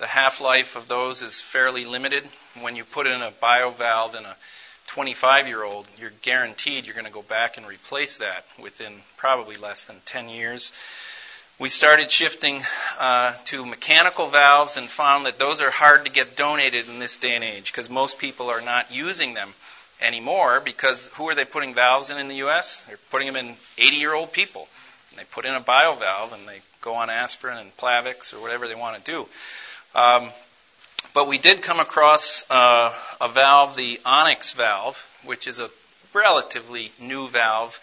[0.00, 2.24] the half life of those is fairly limited.
[2.62, 4.34] When you put in a bio valve in a
[4.86, 9.56] 25 year old, you're guaranteed you're going to go back and replace that within probably
[9.56, 10.72] less than 10 years.
[11.60, 12.62] We started shifting
[12.98, 17.18] uh, to mechanical valves and found that those are hard to get donated in this
[17.18, 19.52] day and age because most people are not using them
[20.00, 22.84] anymore because who are they putting valves in in the U.S.?
[22.84, 24.68] They're putting them in 80 year old people.
[25.10, 28.40] And they put in a bio valve and they go on aspirin and Plavix or
[28.40, 29.28] whatever they want to do.
[29.94, 30.30] Um,
[31.12, 34.96] but we did come across uh, a valve, the On-X valve,
[35.26, 35.68] which is a
[36.14, 37.78] relatively new valve.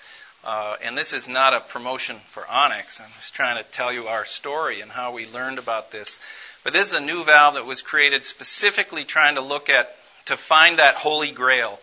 [0.48, 3.02] Uh, and this is not a promotion for On-X.
[3.02, 6.20] I'm just trying to tell you our story and how we learned about this.
[6.64, 9.94] But this is a new valve that was created specifically trying to look at,
[10.28, 11.78] to find that holy grail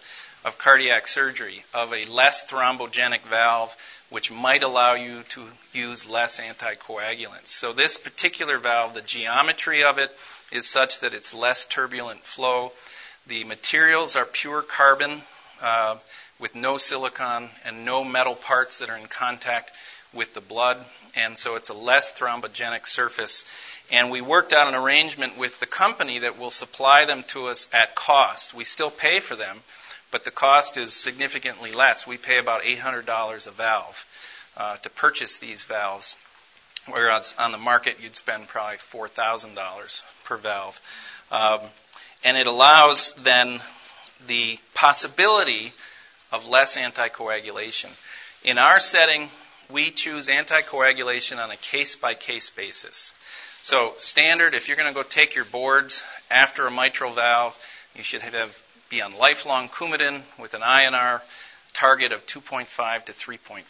[0.47, 3.77] of cardiac surgery, of a less thrombogenic valve,
[4.09, 7.49] which might allow you to use less anticoagulants.
[7.49, 10.11] So this particular valve, the geometry of it,
[10.51, 12.73] is such that it's less turbulent flow.
[13.27, 15.21] The materials are pure carbon
[15.61, 15.97] uh,
[16.39, 19.71] with no silicon and no metal parts that are in contact
[20.13, 20.79] with the blood,
[21.15, 23.45] and so it's a less thrombogenic surface.
[23.91, 27.69] And we worked out an arrangement with the company that will supply them to us
[27.73, 28.55] at cost.
[28.55, 29.61] We still pay for them,
[30.11, 32.07] but the cost is significantly less.
[32.07, 34.07] We pay about $800 a valve
[34.57, 36.17] uh, to purchase these valves.
[36.87, 40.81] Whereas on the market, you'd spend probably $4,000 per valve.
[41.31, 41.61] Um,
[42.23, 43.61] and it allows then
[44.27, 45.73] the possibility
[46.35, 47.91] of less anticoagulation.
[48.43, 49.31] In our setting,
[49.71, 53.15] we choose anticoagulation on a case by case basis.
[53.63, 57.57] So, standard, if you're going to go take your boards after a mitral valve,
[57.95, 61.21] you should have, be on lifelong Coumadin with an INR
[61.73, 63.63] target of 2.5 to 3.5.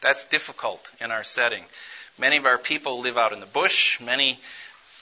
[0.00, 1.62] That's difficult in our setting.
[2.18, 4.00] Many of our people live out in the bush.
[4.00, 4.40] Many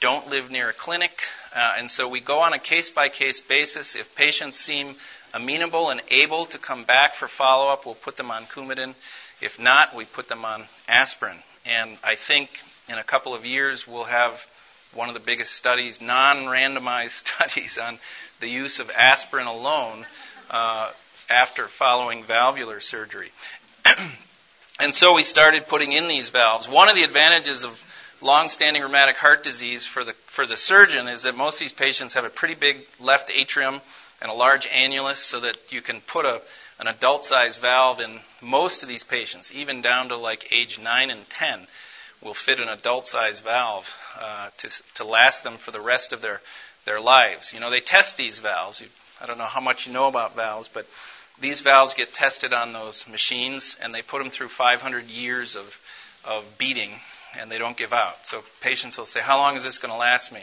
[0.01, 1.23] don't live near a clinic.
[1.57, 3.97] Uh, and so we go on a case by case basis.
[3.97, 4.97] If patients seem
[5.35, 8.95] amenable and able to come back for follow up, we'll put them on Coumadin.
[9.41, 11.37] If not, we put them on aspirin.
[11.67, 12.51] And I think
[12.89, 14.47] in a couple of years, we'll have
[14.95, 17.99] one of the biggest studies, non randomized studies, on
[18.41, 20.07] the use of aspirin alone
[20.51, 20.91] uh,
[21.29, 23.33] after following valvular surgery.
[24.81, 26.69] And so we started putting in these valves.
[26.69, 27.81] One of the advantages of
[28.21, 32.15] long-standing rheumatic heart disease for the for the surgeon is that most of these patients
[32.15, 33.81] have a pretty big left atrium
[34.25, 36.41] and a large annulus, so that you can put a
[36.81, 41.29] an adult-sized valve in most of these patients, even down to like age nine and
[41.31, 41.67] ten,
[42.23, 46.41] will fit an adult-sized valve uh, to to last them for the rest of their
[46.87, 47.53] their lives.
[47.53, 48.81] You know, they test these valves.
[48.81, 48.89] You,
[49.21, 50.87] I don't know how much you know about valves, but
[51.41, 55.79] these valves get tested on those machines, and they put them through 500 years of,
[56.25, 56.91] of beating,
[57.39, 58.27] and they don't give out.
[58.27, 60.41] So patients will say, How long is this going to last me?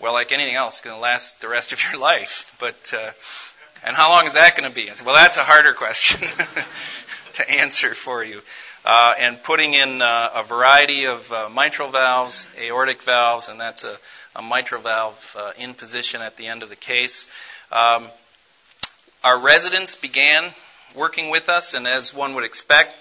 [0.00, 2.56] Well, like anything else, it's going to last the rest of your life.
[2.60, 3.10] But, uh,
[3.84, 4.92] and how long is that going to be?
[4.92, 6.28] Say, well, that's a harder question
[7.34, 8.40] to answer for you.
[8.84, 13.82] Uh, and putting in uh, a variety of uh, mitral valves, aortic valves, and that's
[13.82, 13.96] a,
[14.36, 17.26] a mitral valve uh, in position at the end of the case.
[17.72, 18.08] Um,
[19.24, 20.52] our residents began
[20.94, 22.94] working with us, and as one would expect,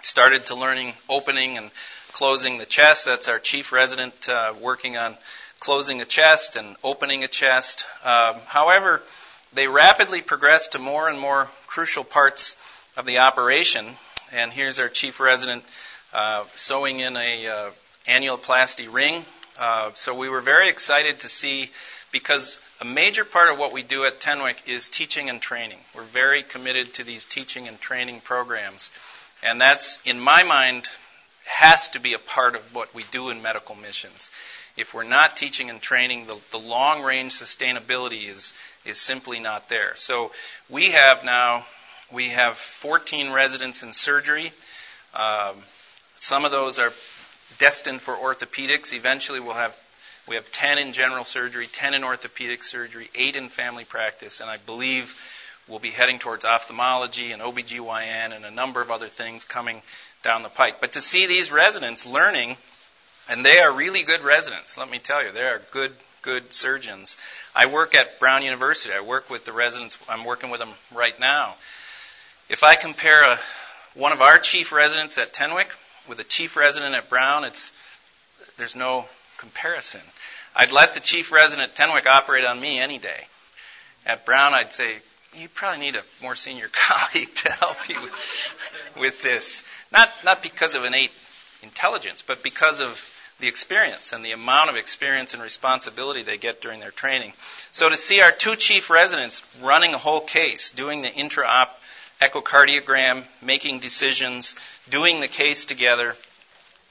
[0.00, 1.70] started to learning opening and
[2.12, 3.04] closing the chest.
[3.04, 5.16] That's our chief resident uh, working on
[5.62, 7.86] closing a chest and opening a chest.
[8.02, 9.00] Um, however,
[9.52, 12.56] they rapidly progressed to more and more crucial parts
[12.96, 13.86] of the operation.
[14.32, 15.62] And here's our chief resident
[16.12, 17.70] uh, sewing in a uh,
[18.08, 19.24] annuloplasty ring.
[19.56, 21.70] Uh, so we were very excited to see
[22.10, 25.78] because a major part of what we do at Tenwick is teaching and training.
[25.94, 28.90] We're very committed to these teaching and training programs.
[29.44, 30.88] And that's, in my mind,
[31.44, 34.28] has to be a part of what we do in medical missions.
[34.76, 38.54] If we're not teaching and training, the, the long range sustainability is,
[38.84, 39.92] is simply not there.
[39.96, 40.32] So
[40.70, 41.66] we have now,
[42.10, 44.52] we have 14 residents in surgery.
[45.14, 45.56] Um,
[46.16, 46.92] some of those are
[47.58, 48.94] destined for orthopedics.
[48.94, 49.76] Eventually, we'll have
[50.28, 54.48] we have 10 in general surgery, 10 in orthopedic surgery, 8 in family practice, and
[54.48, 55.16] I believe
[55.66, 59.82] we'll be heading towards ophthalmology and OBGYN and a number of other things coming
[60.22, 60.80] down the pike.
[60.80, 62.56] But to see these residents learning,
[63.28, 67.16] and they are really good residents, let me tell you, they are good, good surgeons.
[67.54, 68.94] I work at Brown University.
[68.94, 71.54] I work with the residents, I'm working with them right now.
[72.48, 73.38] If I compare a,
[73.94, 75.66] one of our chief residents at Tenwek
[76.08, 77.72] with a chief resident at Brown, it's,
[78.56, 79.06] there's no
[79.38, 80.00] comparison.
[80.54, 83.26] I'd let the chief resident at Tenwek operate on me any day.
[84.04, 84.96] At Brown, I'd say,
[85.34, 87.96] you probably need a more senior colleague to help you
[88.98, 89.62] with this.
[89.90, 91.12] Not, not because of innate
[91.62, 93.08] intelligence, but because of
[93.42, 97.32] the experience and the amount of experience and responsibility they get during their training.
[97.72, 101.76] So to see our two chief residents running a whole case, doing the intra-op
[102.20, 104.54] echocardiogram, making decisions,
[104.88, 106.14] doing the case together,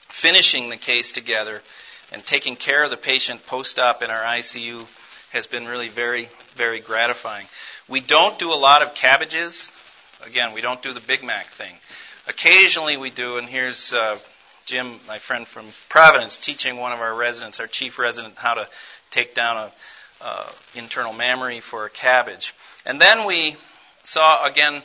[0.10, 1.62] finishing the case together,
[2.12, 4.86] and taking care of the patient post-op in our ICU
[5.32, 7.46] has been really very, very gratifying.
[7.88, 9.72] We don't do a lot of cabbages.
[10.26, 11.74] Again, we don't do the Big Mac thing.
[12.28, 14.20] Occasionally we do, and here's uh,
[14.66, 18.68] Jim, my friend from Providence, teaching one of our residents, our chief resident, how to
[19.10, 19.72] take down a
[20.24, 22.54] uh, internal mammary for a cabbage.
[22.86, 23.56] And then we
[24.04, 24.82] saw again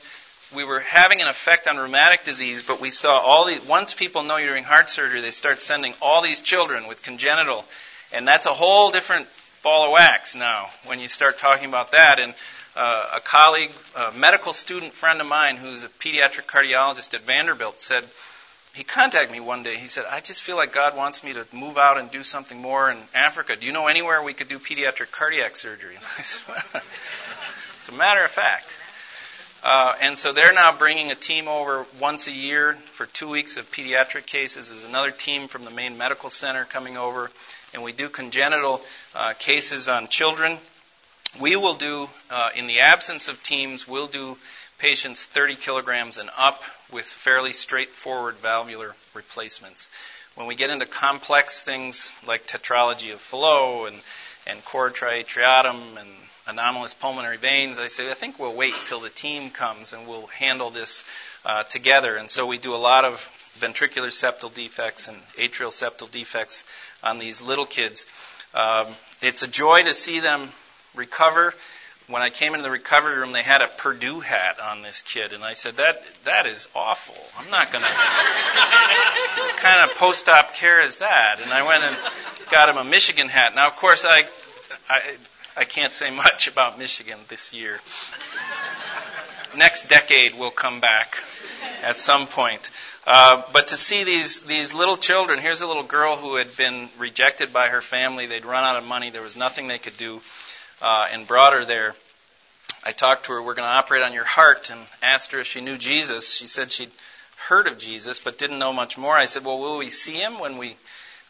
[0.54, 4.22] we were having an effect on rheumatic disease, but we saw all the once people
[4.22, 7.64] know you're doing heart surgery, they start sending all these children with congenital,
[8.12, 9.26] and that's a whole different
[9.62, 12.20] ball of wax now when you start talking about that.
[12.20, 12.34] And
[12.76, 17.80] uh, a colleague, a medical student friend of mine who's a pediatric cardiologist at Vanderbilt
[17.80, 18.04] said
[18.76, 19.78] he contacted me one day.
[19.78, 22.60] He said, "I just feel like God wants me to move out and do something
[22.60, 23.56] more in Africa.
[23.56, 28.68] Do you know anywhere we could do pediatric cardiac surgery?" "As a matter of fact."
[29.62, 33.56] Uh, and so they're now bringing a team over once a year for two weeks
[33.56, 34.68] of pediatric cases.
[34.68, 37.30] There's another team from the main medical center coming over,
[37.72, 38.82] and we do congenital
[39.14, 40.58] uh, cases on children.
[41.40, 44.36] We will do, uh, in the absence of teams, we'll do
[44.78, 49.90] patients 30 kilograms and up with fairly straightforward valvular replacements.
[50.34, 54.02] When we get into complex things like tetralogy of Fallot and,
[54.46, 56.10] and cor triatriatum and
[56.46, 60.26] anomalous pulmonary veins, I say, I think we'll wait till the team comes and we'll
[60.26, 61.04] handle this
[61.44, 62.16] uh, together.
[62.16, 66.64] And so we do a lot of ventricular septal defects and atrial septal defects
[67.02, 68.06] on these little kids.
[68.54, 68.86] Um,
[69.22, 70.50] it's a joy to see them
[70.94, 71.54] recover.
[72.08, 75.32] When I came into the recovery room, they had a Purdue hat on this kid,
[75.32, 77.16] and I said, "That that is awful.
[77.36, 77.90] I'm not going to.
[79.40, 81.96] what kind of post-op care is that?" And I went and
[82.48, 83.56] got him a Michigan hat.
[83.56, 84.24] Now, of course, I,
[84.88, 85.16] I
[85.56, 87.80] I can't say much about Michigan this year.
[89.56, 91.18] Next decade we'll come back
[91.82, 92.70] at some point.
[93.06, 96.88] Uh, but to see these these little children, here's a little girl who had been
[96.98, 98.26] rejected by her family.
[98.26, 99.10] They'd run out of money.
[99.10, 100.20] There was nothing they could do,
[100.82, 101.94] uh, and brought her there.
[102.84, 103.42] I talked to her.
[103.42, 106.32] We're going to operate on your heart, and asked her if she knew Jesus.
[106.32, 106.90] She said she'd
[107.48, 109.16] heard of Jesus, but didn't know much more.
[109.16, 110.76] I said, "Well, will we see him when we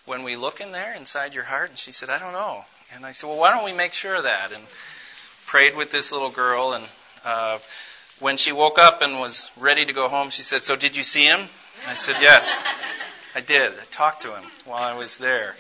[0.05, 3.05] when we look in there inside your heart?" And she said, "I don't know." And
[3.05, 4.53] I said, well, why don't we make sure of that?
[4.53, 4.63] And
[5.47, 6.73] prayed with this little girl.
[6.73, 6.85] And
[7.25, 7.59] uh,
[8.21, 11.03] when she woke up and was ready to go home, she said, so did you
[11.03, 11.41] see him?
[11.89, 12.63] I said, yes,
[13.35, 13.73] I did.
[13.73, 15.57] I talked to him while I was there.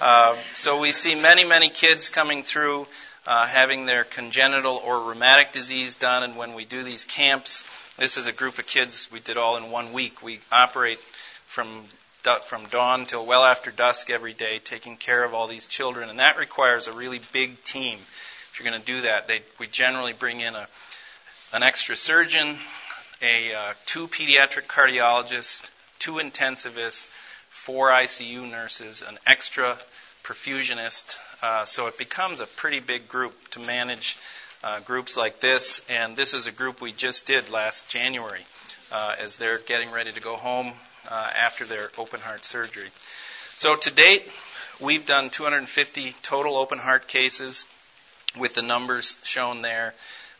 [0.00, 2.86] Uh, so we see many, many kids coming through.
[3.26, 7.64] Uh, having their congenital or rheumatic disease done, and when we do these camps,
[7.96, 10.22] this is a group of kids we did all in one week.
[10.22, 10.98] We operate
[11.46, 11.84] from
[12.44, 16.18] from dawn till well after dusk every day, taking care of all these children, and
[16.20, 17.98] that requires a really big team.
[18.52, 20.66] If you're going to do that, they, we generally bring in a,
[21.52, 22.56] an extra surgeon,
[23.20, 27.08] a uh, two pediatric cardiologists, two intensivists,
[27.50, 29.76] four ICU nurses, an extra
[30.22, 31.18] perfusionist.
[31.44, 34.16] Uh, so it becomes a pretty big group to manage
[34.62, 35.82] uh, groups like this.
[35.90, 38.40] And this is a group we just did last January
[38.90, 40.72] uh, as they're getting ready to go home
[41.06, 42.88] uh, after their open heart surgery.
[43.56, 44.26] So to date,
[44.80, 47.66] we've done 250 total open heart cases
[48.38, 49.92] with the numbers shown there.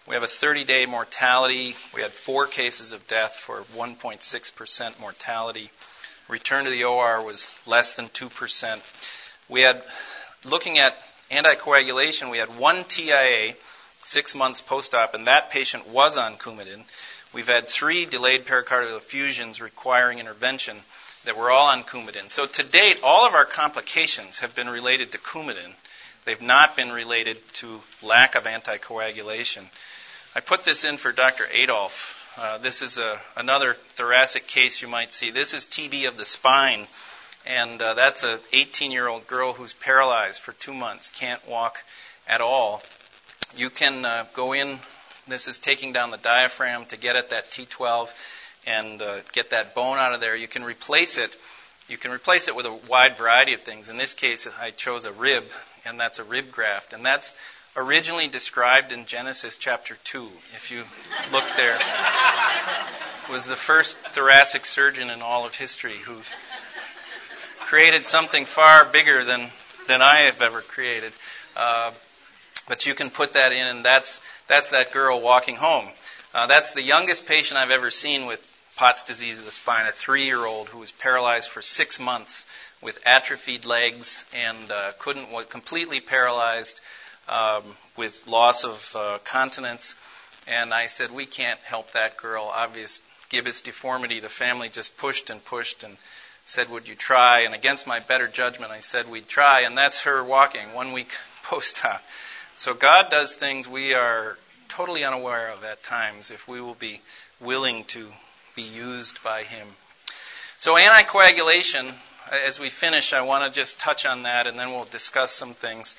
[0.08, 1.76] We have a 30 day mortality.
[1.94, 5.70] We had four cases of death for 1.6% mortality.
[6.28, 8.80] Return to the OR was less than 2%.
[9.50, 9.82] We had,
[10.44, 10.96] looking at
[11.30, 13.54] anticoagulation, we had one TIA
[14.02, 16.84] six months post op, and that patient was on Coumadin.
[17.32, 20.78] We've had three delayed pericardial effusions requiring intervention
[21.24, 22.28] that were all on Coumadin.
[22.30, 25.72] So to date, all of our complications have been related to Coumadin.
[26.24, 29.64] They've not been related to lack of anticoagulation.
[30.34, 31.46] I put this in for Dr.
[31.52, 32.20] Adolf.
[32.36, 35.30] Uh, this is a, another thoracic case you might see.
[35.30, 36.86] This is TB of the spine,
[37.46, 41.82] and uh, that's an 18-year-old girl who's paralyzed for two months, can't walk
[42.26, 42.82] at all.
[43.56, 44.78] You can uh, go in.
[45.28, 48.12] This is taking down the diaphragm to get at that T12
[48.66, 50.34] and uh, get that bone out of there.
[50.34, 51.34] You can replace it.
[51.88, 53.90] You can replace it with a wide variety of things.
[53.90, 55.44] In this case, I chose a rib,
[55.84, 57.34] and that's a rib graft, and that's
[57.76, 60.28] originally described in Genesis chapter 2.
[60.54, 60.84] If you
[61.30, 61.78] look there,
[63.30, 66.16] was the first thoracic surgeon in all of history who
[67.74, 69.50] created something far bigger than
[69.88, 71.12] than I have ever created.
[71.56, 71.90] Uh,
[72.68, 75.88] but you can put that in, and that's that's that girl walking home.
[76.32, 78.40] Uh, that's the youngest patient I've ever seen with
[78.76, 82.46] Pott's disease of the spine, a three-year-old who was paralyzed for six months
[82.80, 86.80] with atrophied legs and uh, couldn't was completely paralyzed
[87.28, 87.64] um,
[87.96, 89.96] with loss of uh, continence.
[90.46, 92.44] And I said, we can't help that girl.
[92.44, 93.00] Obvious
[93.30, 94.20] gibbus deformity.
[94.20, 95.96] The family just pushed and pushed and
[96.44, 97.40] said, would you try?
[97.40, 99.62] And against my better judgment, I said we'd try.
[99.62, 102.02] And that's her walking one week post-op.
[102.56, 104.38] So God does things we are
[104.68, 107.00] totally unaware of at times if we will be
[107.40, 108.08] willing to
[108.54, 109.66] be used by Him.
[110.56, 111.92] So anticoagulation,
[112.46, 115.54] as we finish, I want to just touch on that and then we'll discuss some
[115.54, 115.96] things,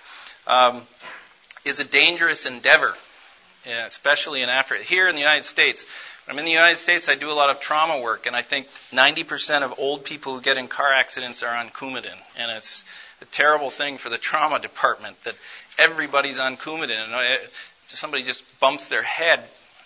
[0.48, 0.84] um,
[1.66, 2.96] is a dangerous endeavor,
[3.66, 4.84] especially in Africa.
[4.84, 5.86] Here in the United States,
[6.28, 8.68] I'm in the United States, I do a lot of trauma work, and I think
[8.92, 12.18] 90% of old people who get in car accidents are on Coumadin.
[12.36, 12.84] And it's
[13.22, 15.36] a terrible thing for the trauma department that
[15.78, 17.04] everybody's on Coumadin.
[17.04, 17.46] And uh,
[17.88, 19.44] somebody just bumps their head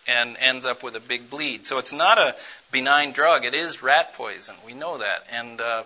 [0.08, 1.66] and ends up with a big bleed.
[1.66, 2.36] So it's not a
[2.72, 3.46] benign drug.
[3.46, 4.56] It is rat poison.
[4.66, 5.26] We know that.
[5.32, 5.84] And uh,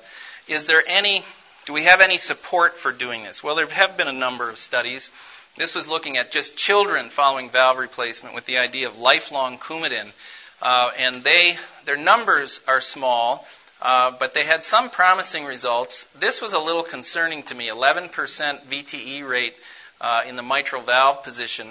[0.47, 1.23] is there any,
[1.65, 3.43] do we have any support for doing this?
[3.43, 5.11] Well, there have been a number of studies.
[5.55, 10.11] This was looking at just children following valve replacement with the idea of lifelong Coumadin.
[10.61, 13.45] Uh, and they, their numbers are small,
[13.81, 16.07] uh, but they had some promising results.
[16.19, 19.55] This was a little concerning to me 11% VTE rate
[20.01, 21.67] uh, in the mitral valve position.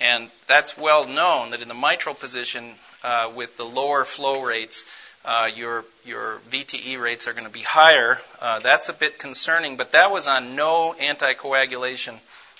[0.00, 4.86] And that's well known that in the mitral position, uh, with the lower flow rates,
[5.24, 8.18] uh, your your VTE rates are going to be higher.
[8.40, 12.18] Uh, that's a bit concerning, but that was on no anticoagulation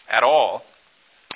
[0.09, 0.65] at all.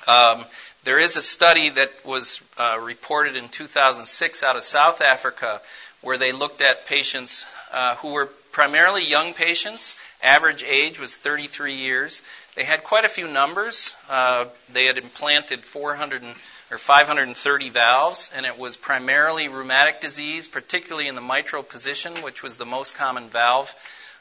[0.06, 0.44] Um,
[0.84, 5.60] there is a study that was uh, reported in 2006 out of South Africa
[6.00, 9.96] where they looked at patients uh, who were primarily young patients.
[10.22, 12.22] Average age was 33 years.
[12.54, 13.94] They had quite a few numbers.
[14.08, 16.22] Uh, they had implanted 400
[16.70, 22.42] or 530 valves, and it was primarily rheumatic disease, particularly in the mitral position, which
[22.42, 23.74] was the most common valve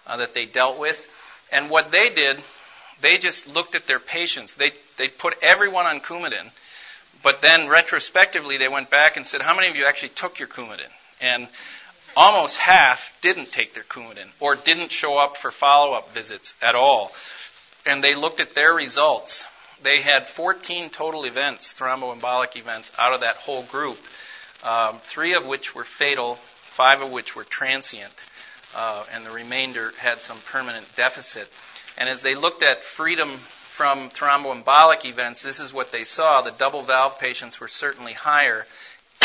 [0.05, 1.07] uh, that they dealt with.
[1.51, 2.41] And what they did,
[3.01, 4.55] they just looked at their patients.
[4.55, 6.51] They they put everyone on Coumadin,
[7.23, 10.47] but then retrospectively they went back and said, "How many of you actually took your
[10.47, 10.91] Coumadin?"
[11.21, 11.47] And
[12.15, 17.11] almost half didn't take their Coumadin or didn't show up for follow-up visits at all
[17.85, 19.45] and they looked at their results.
[19.83, 23.97] They had 14 total events, thromboembolic events, out of that whole group,
[24.63, 28.13] um, three of which were fatal, five of which were transient,
[28.75, 31.51] uh, and the remainder had some permanent deficit.
[31.97, 36.41] And as they looked at freedom from thromboembolic events, this is what they saw.
[36.41, 38.65] The double valve patients were certainly higher.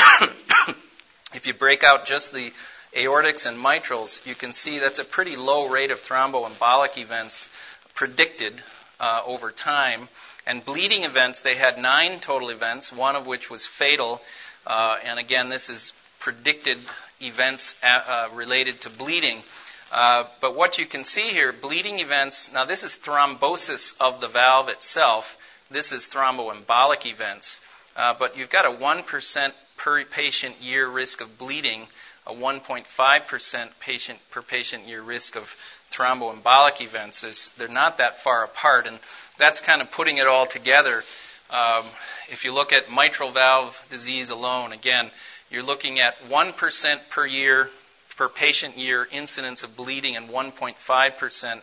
[1.35, 2.53] if you break out just the
[2.95, 7.49] aortics and mitrals, you can see that's a pretty low rate of thromboembolic events
[7.95, 8.61] predicted
[8.99, 10.09] uh, over time.
[10.51, 14.21] And bleeding events, they had nine total events, one of which was fatal.
[14.67, 16.77] Uh, and again, this is predicted
[17.23, 19.45] events uh, uh related to bleeding.
[19.93, 24.27] Uh, but what you can see here, bleeding events, now this is thrombosis of the
[24.27, 25.39] valve itself.
[25.71, 27.61] This is thromboembolic events.
[27.95, 31.87] Uh, but you've got a 1% per patient year risk of bleeding,
[32.27, 35.55] a 1.5% patient per patient year risk of
[35.91, 37.25] thromboembolic events.
[37.25, 38.99] Is, they're not that far apart, and
[39.39, 41.03] that's kind of putting it all together.
[41.51, 41.85] Um,
[42.29, 45.11] if you look at mitral valve disease alone, again,
[45.51, 47.71] you're looking at 1% per year,
[48.17, 51.61] per patient year incidence of bleeding and 1.5%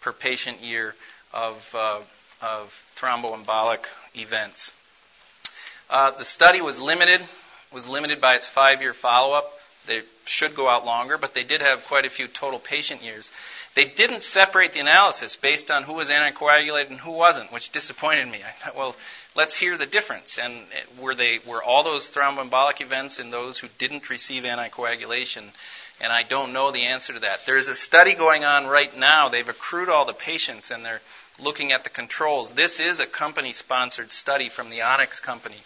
[0.00, 0.94] per patient year
[1.32, 2.00] of, uh,
[2.42, 4.72] of thromboembolic events.
[5.88, 7.20] Uh, the study was limited,
[7.72, 9.59] was limited by its five-year follow-up.
[9.86, 13.32] They should go out longer, but they did have quite a few total patient years.
[13.74, 18.28] They didn't separate the analysis based on who was anticoagulated and who wasn't, which disappointed
[18.28, 18.40] me.
[18.46, 18.96] I thought, well,
[19.34, 20.38] let's hear the difference.
[20.38, 20.64] And
[21.00, 25.44] were they were all those thromboembolic events in those who didn't receive anticoagulation?
[26.00, 27.44] And I don't know the answer to that.
[27.46, 29.28] There's a study going on right now.
[29.28, 31.02] They've accrued all the patients and they're
[31.38, 32.52] looking at the controls.
[32.52, 35.62] This is a company sponsored study from the On-X company.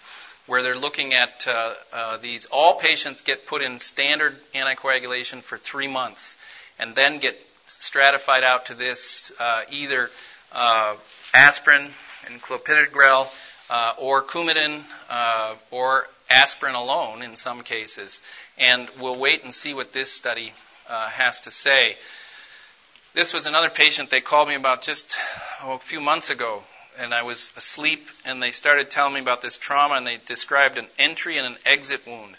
[0.47, 2.47] Where they're looking at uh, uh, these.
[2.47, 6.37] All patients get put in standard anticoagulation for three months,
[6.79, 10.11] and then get stratified out to this uh, either
[10.53, 10.95] uh,
[11.33, 11.89] aspirin
[12.27, 13.27] and clopidogrel
[13.71, 18.21] uh, or Coumadin uh, or aspirin alone in some cases.
[18.59, 20.53] And we'll wait and see what this study
[20.87, 21.97] has to say.
[23.15, 25.17] This was another patient they called me about just
[25.63, 26.65] oh, a few months ago,
[26.99, 30.79] and I was asleep, and they started telling me about this trauma, and they described
[30.79, 32.37] an entry and an exit wound.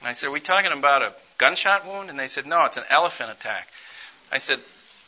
[0.00, 2.10] And I said, Are we talking about a gunshot wound?
[2.10, 3.68] And they said, No, it's an elephant attack.
[4.30, 4.60] I said,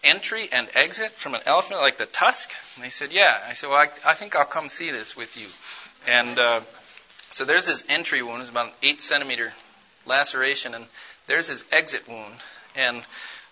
[0.05, 2.51] Entry and exit from an elephant, like the tusk?
[2.77, 3.39] And they said, Yeah.
[3.49, 5.49] I said, Well, I, I think I'll come see this with you.
[6.07, 6.61] And uh,
[7.33, 9.53] so there's his entry wound, it's about an eight centimeter
[10.07, 10.87] laceration, and
[11.27, 12.35] there's his exit wound.
[12.77, 13.03] And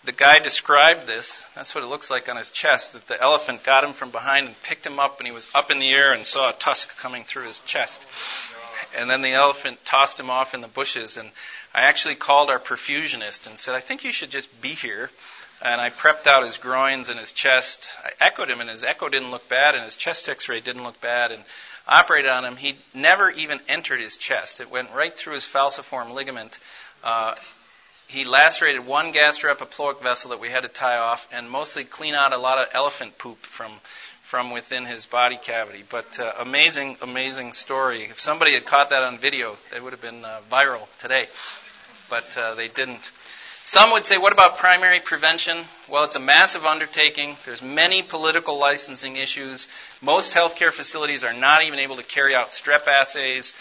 [0.05, 1.45] the guy described this.
[1.55, 2.93] That's what it looks like on his chest.
[2.93, 5.71] That the elephant got him from behind and picked him up, and he was up
[5.71, 8.07] in the air and saw a tusk coming through his chest.
[8.97, 11.17] And then the elephant tossed him off in the bushes.
[11.17, 11.31] And
[11.75, 15.11] I actually called our perfusionist and said, I think you should just be here.
[15.63, 17.89] And I prepped out his groins and his chest.
[18.05, 20.85] I echoed him, and his echo didn't look bad, and his chest x ray didn't
[20.85, 21.33] look bad.
[21.33, 21.43] And
[21.87, 22.57] operated on him.
[22.57, 24.61] He never even entered his chest.
[24.61, 26.59] It went right through his falciform ligament.
[27.03, 27.35] Uh,
[28.07, 32.33] he lacerated one gastroepiploic vessel that we had to tie off and mostly clean out
[32.33, 33.73] a lot of elephant poop from
[34.23, 35.85] from within his body cavity.
[35.89, 38.05] But uh, amazing, amazing story.
[38.05, 41.29] If somebody had caught that on video, it would have been uh, viral today.
[42.11, 43.11] But uh, they didn't.
[43.63, 45.57] Some would say, what about primary prevention?
[45.89, 47.37] Well, it's a massive undertaking.
[47.45, 49.69] There's many political licensing issues.
[50.03, 53.55] Most healthcare facilities are not even able to carry out strep assays.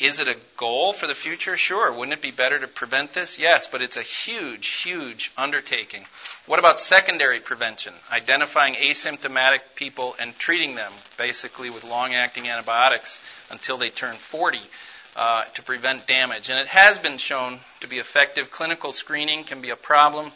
[0.00, 1.56] Is it a goal for the future?
[1.56, 1.92] Sure.
[1.92, 3.38] Wouldn't it be better to prevent this?
[3.38, 6.04] Yes, but it's a huge, huge undertaking.
[6.46, 7.94] What about secondary prevention?
[8.10, 14.58] Identifying asymptomatic people and treating them basically with long acting antibiotics until they turn 40
[15.14, 16.50] uh, to prevent damage.
[16.50, 18.50] And it has been shown to be effective.
[18.50, 20.32] Clinical screening can be a problem.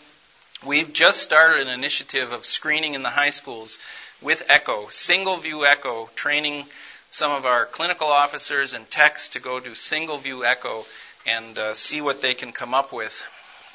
[0.65, 3.79] We've just started an initiative of screening in the high schools
[4.21, 6.67] with ECHO, single view ECHO, training
[7.11, 10.85] some of our clinical officers and techs to go do single view echo
[11.27, 13.25] and uh, see what they can come up with.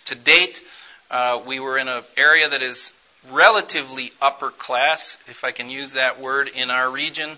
[0.06, 0.62] To date,
[1.10, 2.94] uh, we were in an area that is
[3.32, 7.38] relatively upper class, if I can use that word, in our region,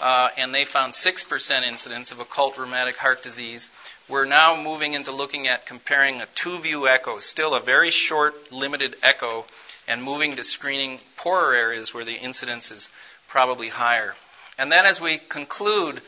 [0.00, 3.70] uh, and they found 6% incidence of occult rheumatic heart disease.
[4.08, 8.52] We're now moving into looking at comparing a two view echo, still a very short,
[8.52, 9.44] limited echo,
[9.86, 12.90] and moving to screening poorer areas where the incidence is
[13.28, 14.14] probably higher.
[14.58, 16.00] And then as we conclude,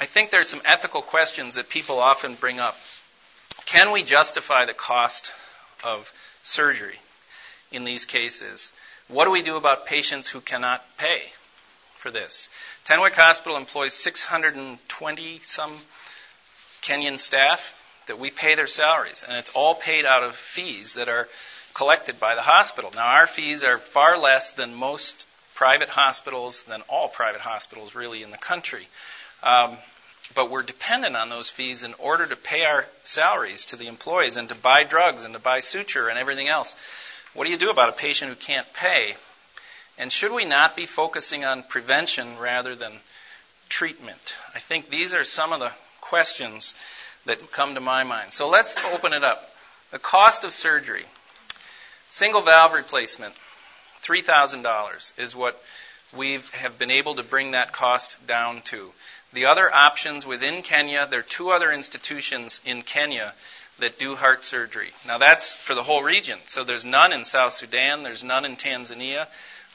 [0.00, 2.76] I think there are some ethical questions that people often bring up.
[3.64, 5.32] Can we justify the cost
[5.82, 6.12] of
[6.42, 6.98] surgery
[7.70, 8.72] in these cases?
[9.08, 11.22] What do we do about patients who cannot pay
[11.94, 12.48] for this?
[12.84, 15.76] Tenwek Hospital employs 620 some
[16.82, 17.74] Kenyan staff
[18.06, 21.28] that we pay their salaries, and it's all paid out of fees that are
[21.74, 22.90] collected by the hospital.
[22.94, 25.25] Now, our fees are far less than most
[25.56, 28.86] private hospitals than all private hospitals really in the country.
[29.42, 29.76] Um,
[30.34, 34.36] but we're dependent on those fees in order to pay our salaries to the employees
[34.36, 36.76] and to buy drugs and to buy suture and everything else.
[37.32, 39.16] What do you do about a patient who can't pay?
[39.98, 42.92] And should we not be focusing on prevention rather than
[43.68, 44.34] treatment?
[44.54, 46.74] I think these are some of the questions
[47.24, 48.32] that come to my mind.
[48.32, 49.50] So let's open it up.
[49.90, 51.04] The cost of surgery.
[52.10, 53.34] Single valve replacement.
[54.02, 55.62] $3,000 is what
[56.14, 58.92] we have been able to bring that cost down to.
[59.32, 63.34] The other options within Kenya, there are two other institutions in Kenya
[63.78, 64.92] that do heart surgery.
[65.06, 66.38] Now that's for the whole region.
[66.46, 69.26] So there's none in South Sudan, there's none in Tanzania,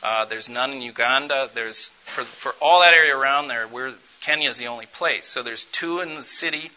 [0.01, 1.49] uh, there's none in Uganda.
[1.53, 5.28] There's for for all that area around there, we're Kenya's the only place.
[5.28, 6.72] So there's two in the city,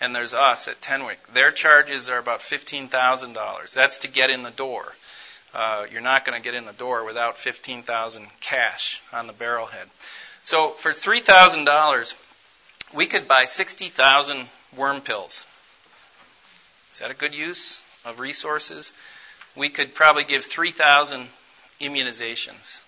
[0.00, 1.16] and there's us at Tenwek.
[1.32, 3.74] Their charges are about fifteen thousand dollars.
[3.74, 4.94] That's to get in the door
[5.54, 9.86] uh, you're not going to get in the door without 15,000 cash on the barrelhead.
[10.42, 12.14] So for $3,000,
[12.94, 14.46] we could buy 60,000
[14.76, 15.46] worm pills.
[16.92, 18.92] Is that a good use of resources?
[19.56, 21.28] We could probably give 3,000
[21.80, 22.80] immunizations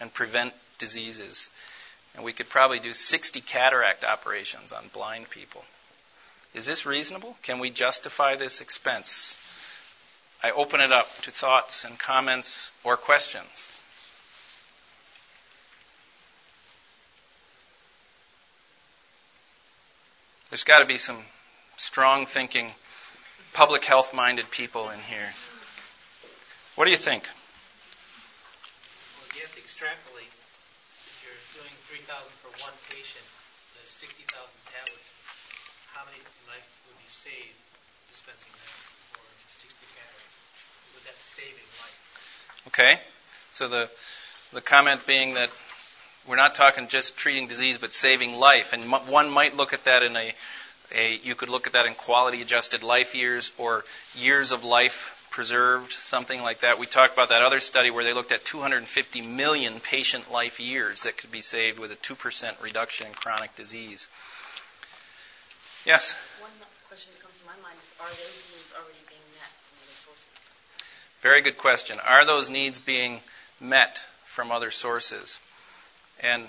[0.00, 1.50] and prevent diseases.
[2.14, 5.64] And we could probably do 60 cataract operations on blind people.
[6.54, 7.36] Is this reasonable?
[7.42, 9.38] Can we justify this expense?
[10.42, 13.68] I open it up to thoughts and comments or questions.
[20.50, 21.18] There's got to be some
[21.76, 22.72] strong thinking,
[23.54, 25.32] public health minded people in here.
[26.74, 27.24] What do you think?
[29.18, 30.28] Well, you have to extrapolate.
[31.06, 33.24] If you're doing 3,000 for one patient,
[33.74, 34.28] there's 60,000
[34.72, 35.12] tablets
[37.22, 37.54] save
[38.10, 38.72] dispensing them
[39.14, 39.31] for 60 calories?
[40.94, 42.64] Would that saving life?
[42.68, 43.00] Okay.
[43.52, 43.88] So the
[44.52, 45.50] the comment being that
[46.26, 49.84] we're not talking just treating disease, but saving life, and m- one might look at
[49.84, 50.32] that in a,
[50.94, 53.84] a you could look at that in quality adjusted life years or
[54.14, 56.78] years of life preserved, something like that.
[56.78, 61.04] We talked about that other study where they looked at 250 million patient life years
[61.04, 64.08] that could be saved with a 2% reduction in chronic disease.
[65.84, 66.14] Yes?
[66.40, 66.50] One
[66.92, 69.96] question that comes to my mind is are those needs already being met from other
[69.96, 70.28] sources?
[71.22, 71.96] Very good question.
[72.06, 73.20] Are those needs being
[73.62, 75.38] met from other sources?
[76.20, 76.44] And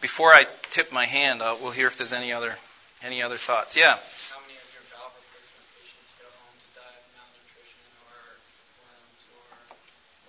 [0.00, 2.54] before I tip my hand, uh, we'll hear if there's any other
[3.02, 3.76] any other thoughts.
[3.76, 3.98] Yeah.
[4.30, 8.38] How many of your valve replacement patients go home to die of malnutrition or
[8.86, 9.50] worms or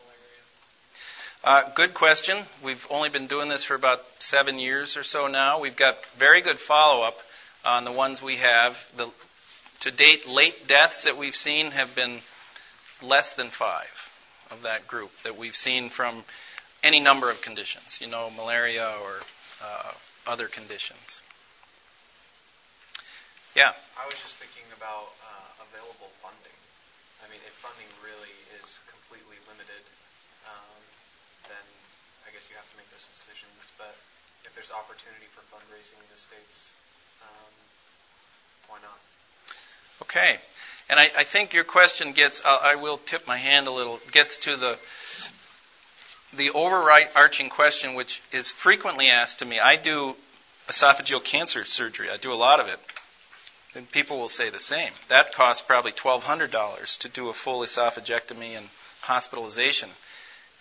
[0.02, 1.70] malaria?
[1.70, 2.42] Uh, good question.
[2.64, 5.60] We've only been doing this for about seven years or so now.
[5.60, 7.20] We've got very good follow up
[7.64, 8.84] on the ones we have.
[8.96, 9.12] The,
[9.88, 12.20] to date, late deaths that we've seen have been
[13.02, 14.12] less than five
[14.52, 16.28] of that group that we've seen from
[16.84, 19.16] any number of conditions, you know, malaria or
[19.64, 19.92] uh,
[20.28, 21.24] other conditions.
[23.56, 23.72] Yeah.
[23.96, 26.60] I was just thinking about uh, available funding.
[27.24, 29.84] I mean, if funding really is completely limited,
[30.52, 30.80] um,
[31.48, 31.66] then
[32.28, 33.72] I guess you have to make those decisions.
[33.80, 33.96] But
[34.44, 36.76] if there's opportunity for fundraising in the states,
[37.24, 37.56] um,
[38.68, 39.00] why not?
[40.04, 40.38] Okay.
[40.90, 44.00] And I, I think your question gets, uh, I will tip my hand a little,
[44.12, 44.78] gets to the
[46.36, 49.60] the overarching question, which is frequently asked to me.
[49.60, 50.16] I do
[50.68, 52.10] esophageal cancer surgery.
[52.10, 52.80] I do a lot of it.
[53.76, 54.92] And people will say the same.
[55.08, 58.68] That costs probably $1,200 to do a full esophagectomy and
[59.02, 59.90] hospitalization.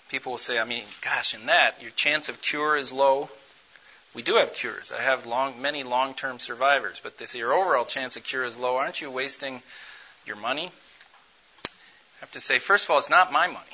[0.09, 3.29] People will say, I mean, gosh, in that, your chance of cure is low.
[4.17, 4.93] We do have cures.
[4.93, 8.57] I have long, many long-term survivors, but they say your overall chance of cure is
[8.57, 8.79] low.
[8.79, 9.61] Aren't you wasting
[10.25, 10.71] your money?
[11.67, 13.67] I have to say, first of all, it's not my money.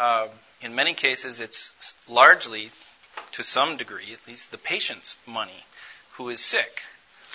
[0.00, 0.28] uh,
[0.62, 2.70] in many cases, it's largely,
[3.32, 5.64] to some degree, at least the patient's money
[6.12, 6.80] who is sick.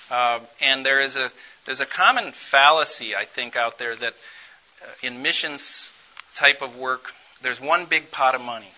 [0.09, 1.31] Uh, and there is a
[1.65, 4.13] there's a common fallacy I think out there that
[4.81, 5.91] uh, in missions
[6.33, 7.13] type of work,
[7.43, 8.71] there's one big pot of money,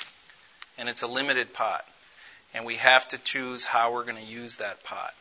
[0.77, 1.85] and it's a limited pot,
[2.53, 5.13] and we have to choose how we're going to use that pot.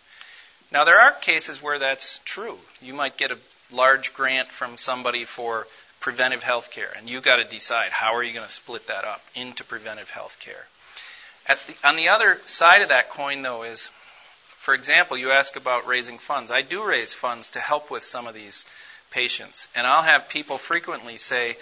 [0.71, 2.59] Now there are cases where that's true.
[2.83, 3.39] You might get a
[3.71, 5.67] large grant from somebody for
[6.01, 9.05] preventive health care, and you've got to decide how are you going to split that
[9.05, 10.67] up into preventive health care.
[11.83, 13.91] On the other side of that coin, though, is,
[14.59, 16.51] for example, you ask about raising funds.
[16.51, 18.67] I do raise funds to help with some of these
[19.11, 21.57] patients, and I'll have people frequently say,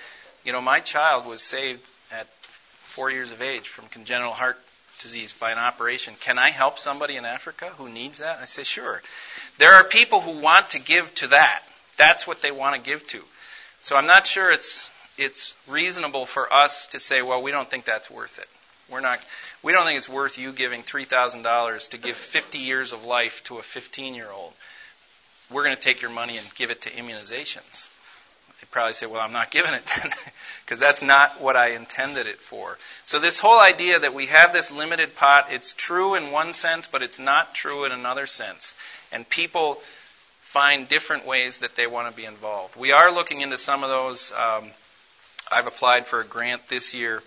[0.44, 2.26] you know, my child was saved at
[2.82, 4.58] four years of age from congenital heart
[5.06, 6.14] disease by an operation.
[6.20, 8.38] Can I help somebody in Africa who needs that?
[8.40, 9.00] I say, sure.
[9.58, 11.62] There are people who want to give to that.
[11.96, 13.22] That's what they want to give to.
[13.80, 17.84] So I'm not sure it's it's reasonable for us to say, well, we don't think
[17.84, 18.48] that's worth it.
[18.90, 19.20] We're not.
[19.62, 23.04] We don't think it's worth you giving three thousand dollars to give 50 years of
[23.04, 24.52] life to a 15-year-old.
[25.50, 27.88] We're going to take your money and give it to immunizations.
[28.60, 30.10] They probably say, well, I'm not giving it then,
[30.64, 32.78] because that's not what I intended it for.
[33.04, 36.86] So this whole idea that we have this limited pot, it's true in one sense,
[36.86, 38.74] but it's not true in another sense.
[39.12, 39.80] And people
[40.40, 42.76] find different ways that they want to be involved.
[42.76, 44.32] We are looking into some of those.
[44.32, 44.70] Um,
[45.50, 47.22] I've applied for a grant this year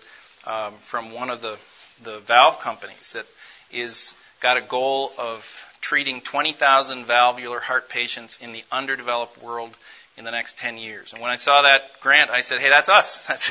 [0.46, 1.58] um, from one of the,
[2.02, 3.26] the valve companies that
[3.70, 9.76] is got a goal of treating 20,000 valvular heart patients in the underdeveloped world
[10.20, 11.12] in the next 10 years.
[11.12, 13.22] And when I saw that grant, I said, hey, that's us.
[13.26, 13.50] That's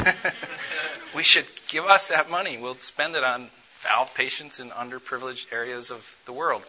[1.15, 2.57] we should give us that money.
[2.57, 3.49] We'll spend it on
[3.81, 6.61] valve patients in underprivileged areas of the world.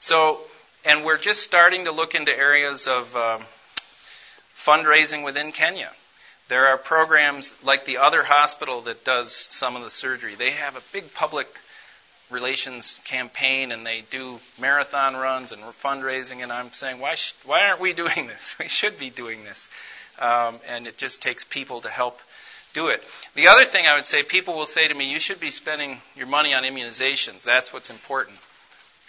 [0.00, 0.40] So
[0.84, 3.42] and we're just starting to look into areas of um,
[4.56, 5.90] fundraising within Kenya.
[6.48, 10.34] There are programs like the other hospital that does some of the surgery.
[10.34, 11.48] They have a big public
[12.34, 16.42] relations campaign and they do marathon runs and fundraising.
[16.42, 18.54] And I'm saying, why, sh- why aren't we doing this?
[18.58, 19.70] We should be doing this.
[20.18, 22.20] Um, and it just takes people to help
[22.74, 23.02] do it.
[23.34, 26.00] The other thing I would say, people will say to me, you should be spending
[26.16, 27.44] your money on immunizations.
[27.44, 28.38] That's what's important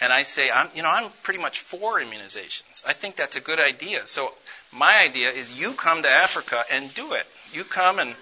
[0.01, 2.84] and I say, I'm, you know, I'm pretty much for immunizations.
[2.86, 4.05] I think that's a good idea.
[4.05, 4.34] So
[4.71, 7.26] my idea is you come to Africa and do it.
[7.53, 8.15] You come and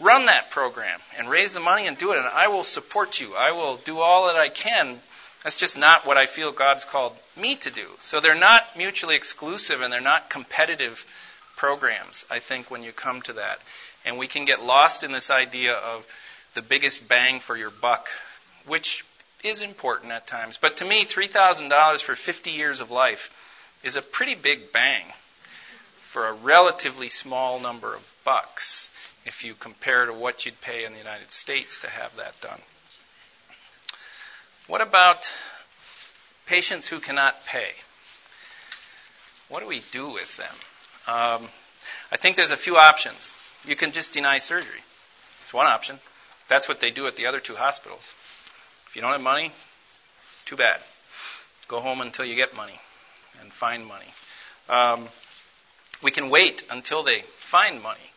[0.00, 3.34] run that program and raise the money and do it, and I will support you.
[3.34, 4.98] I will do all that I can.
[5.44, 7.86] That's just not what I feel God's called me to do.
[8.00, 11.06] So they're not mutually exclusive and they're not competitive
[11.56, 13.58] programs, I think, when you come to that.
[14.04, 16.06] And we can get lost in this idea of
[16.54, 18.08] the biggest bang for your buck,
[18.66, 19.04] which
[19.44, 20.58] is important at times.
[20.60, 23.30] But to me, $3,000 for 50 years of life
[23.82, 25.04] is a pretty big bang
[26.00, 28.90] for a relatively small number of bucks
[29.24, 32.60] if you compare to what you'd pay in the United States to have that done.
[34.66, 35.30] What about
[36.46, 37.70] patients who cannot pay?
[39.48, 40.54] What do we do with them?
[41.06, 41.48] Um,
[42.12, 43.34] I think there's a few options.
[43.66, 44.80] You can just deny surgery.
[45.42, 45.98] It's one option.
[46.48, 48.12] That's what they do at the other two hospitals.
[48.86, 49.52] If you don't have money,
[50.46, 50.80] too bad.
[51.68, 52.78] Go home until you get money
[53.40, 54.06] and find money.
[54.68, 55.08] Um,
[56.02, 58.09] we can wait until they find money.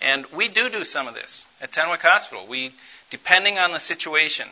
[0.00, 2.46] And we do do some of this at Tenwek Hospital.
[2.46, 2.72] We,
[3.10, 4.48] depending on the situation,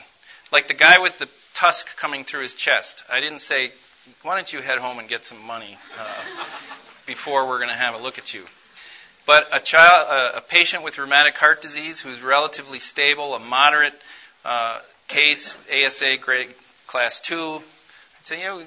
[0.53, 3.70] like the guy with the tusk coming through his chest, I didn't say,
[4.22, 6.05] why don't you head home and get some money uh,
[7.07, 8.44] before we're going to have a look at you.
[9.26, 13.94] But a child, a patient with rheumatic heart disease who's relatively stable, a moderate
[14.44, 14.78] uh,
[15.09, 16.55] case, ASA grade
[16.86, 18.62] class two, I'd say, you know,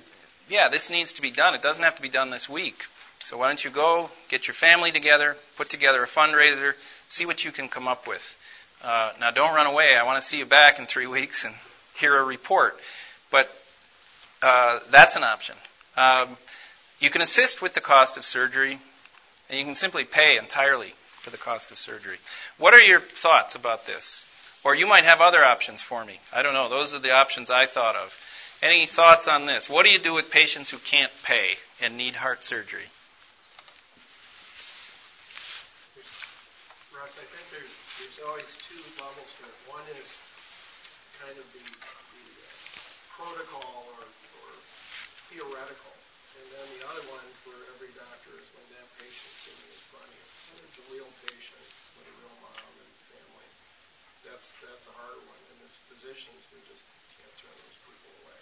[0.49, 1.55] yeah, this needs to be done.
[1.55, 2.83] It doesn't have to be done this week.
[3.29, 6.73] So why don't you go, get your family together, put together a fundraiser,
[7.07, 8.35] see what you can come up with.
[8.83, 9.95] Uh, now, don't run away.
[9.95, 11.53] I want to see you back in three weeks and
[11.93, 12.79] hear a report.
[13.29, 13.47] But
[14.41, 15.55] uh, that's an option.
[15.95, 16.37] Um,
[16.99, 18.79] you can assist with the cost of surgery,
[19.47, 22.17] and you can simply pay entirely for the cost of surgery.
[22.57, 24.25] What are your thoughts about this?
[24.63, 26.19] Or you might have other options for me.
[26.33, 26.67] I don't know.
[26.67, 28.19] Those are the options I thought of.
[28.63, 29.69] Any thoughts on this?
[29.69, 32.85] What do you do with patients who can't pay and need heart surgery?
[36.99, 39.55] Russ, I think there's, there's always two levels to it.
[39.71, 40.19] One is
[41.23, 42.51] kind of the, the uh,
[43.15, 44.51] protocol or, or
[45.31, 45.95] theoretical.
[46.35, 50.11] And then the other one for every doctor is when that patient's sitting in front
[50.11, 50.27] of you.
[50.51, 51.63] When it's a real patient
[51.95, 53.47] with a real mom and family.
[54.27, 55.41] That's that's a harder one.
[55.55, 56.83] And as physicians, we just
[57.15, 58.39] can't turn those people away.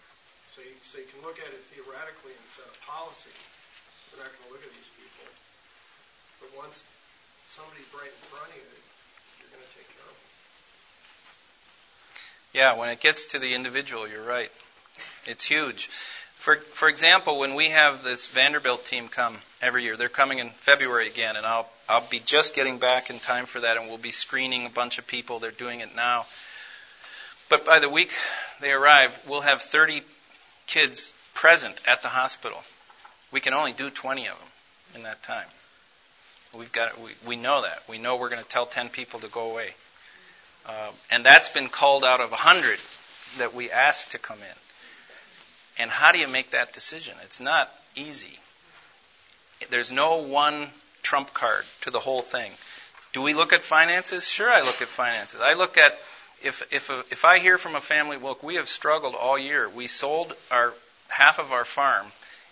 [0.49, 3.38] So you, so you can look at it theoretically and set a policy.
[4.10, 5.30] We're not going to look at these people.
[6.41, 6.89] But once
[7.48, 8.62] somebody's right in front of you,
[9.39, 10.28] you're going to take care of them.
[12.54, 14.52] Yeah, when it gets to the individual, you're right.
[15.26, 15.89] It's huge.
[16.36, 20.52] For, for example, when we have this Vanderbilt team come every year, they're coming in
[20.52, 23.98] February again, and I'll, I'll be just getting back in time for that, and we'll
[23.98, 25.39] be screening a bunch of people.
[25.39, 26.26] They're doing it now.
[27.50, 28.12] But by the week
[28.62, 30.04] they arrive, we'll have 30
[30.68, 32.60] kids present at the hospital.
[33.32, 34.48] We can only do 20 of them
[34.95, 35.48] in that time.
[36.54, 37.84] We've got, we, we know that.
[37.88, 39.70] We know we're going to tell 10 people to go away.
[40.66, 42.80] Uh, and that's been called out of 100
[43.38, 44.58] that we asked to come in.
[45.80, 47.16] And how do you make that decision?
[47.24, 48.39] It's not easy.
[49.70, 50.68] There's no one
[51.04, 52.52] trump card to the whole thing.
[53.14, 54.28] Do we look at finances?
[54.28, 55.39] Sure, I look at finances.
[55.41, 55.98] I look at
[56.43, 59.68] if if a, if I hear from a family, look, we have struggled all year.
[59.70, 60.74] We sold our
[61.08, 62.08] half of our farm,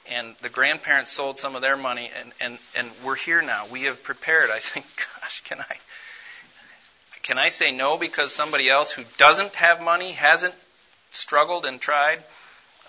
[0.10, 3.66] and the grandparents sold some of their money, and and and we're here now.
[3.72, 4.50] We have prepared.
[4.52, 4.86] I think,
[5.22, 5.78] gosh, can I
[7.24, 10.56] can I say no because somebody else who doesn't have money hasn't
[11.12, 12.24] struggled and tried?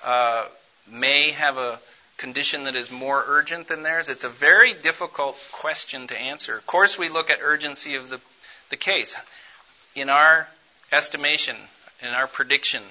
[0.06, 0.44] uh,
[0.86, 1.78] may have a
[2.16, 4.08] condition that is more urgent than theirs?
[4.08, 6.56] It's a very difficult question to answer.
[6.56, 8.20] Of course, we look at urgency of the,
[8.70, 9.16] the case.
[9.94, 10.48] In our
[10.92, 11.56] estimation,
[12.00, 12.82] in our prediction,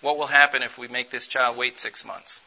[0.00, 2.40] what will happen if we make this child wait six months?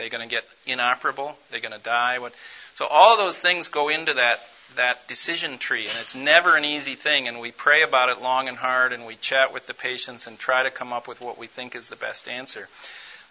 [0.00, 1.36] They're going to get inoperable.
[1.50, 2.20] They're going to die.
[2.20, 2.32] What?
[2.74, 4.40] So all those things go into that
[4.76, 7.28] that decision tree, and it's never an easy thing.
[7.28, 10.38] And we pray about it long and hard, and we chat with the patients and
[10.38, 12.68] try to come up with what we think is the best answer.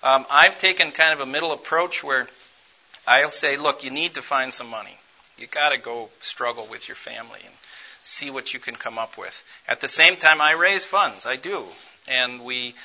[0.04, 2.28] Um, I've taken kind of a middle approach where
[3.08, 4.96] I'll say, look, you need to find some money.
[5.38, 7.54] You got to go struggle with your family and
[8.04, 9.44] see what you can come up with.
[9.68, 11.26] At the same time, I raise funds.
[11.26, 11.64] I do,
[12.08, 12.76] and we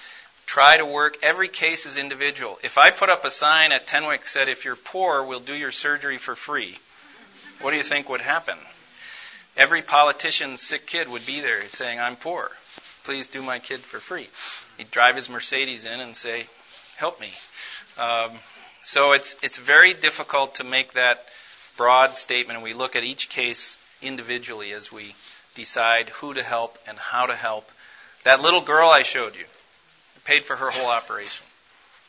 [0.47, 1.18] try to work.
[1.22, 2.59] Every case is individual.
[2.62, 5.70] If I put up a sign at Tenwek said, if you're poor, we'll do your
[5.70, 6.76] surgery for free.
[7.61, 8.59] What do you think would happen?
[9.57, 12.51] Every politician's sick kid would be there saying, I'm poor.
[13.05, 14.28] Please do my kid for free.
[14.78, 16.47] He'd drive his Mercedes in and say,
[16.97, 17.30] help me.
[17.99, 18.32] Um,
[18.82, 21.24] so it's it's very difficult to make that
[21.76, 25.14] broad statement, and we look at each case individually as we
[25.55, 27.70] decide who to help and how to help.
[28.24, 29.45] That little girl I showed you
[30.24, 31.46] paid for her whole operation.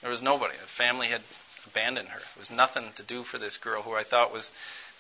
[0.02, 0.54] There was nobody.
[0.54, 1.22] The family had
[1.68, 2.20] abandoned her.
[2.20, 4.52] There was nothing to do for this girl who I thought was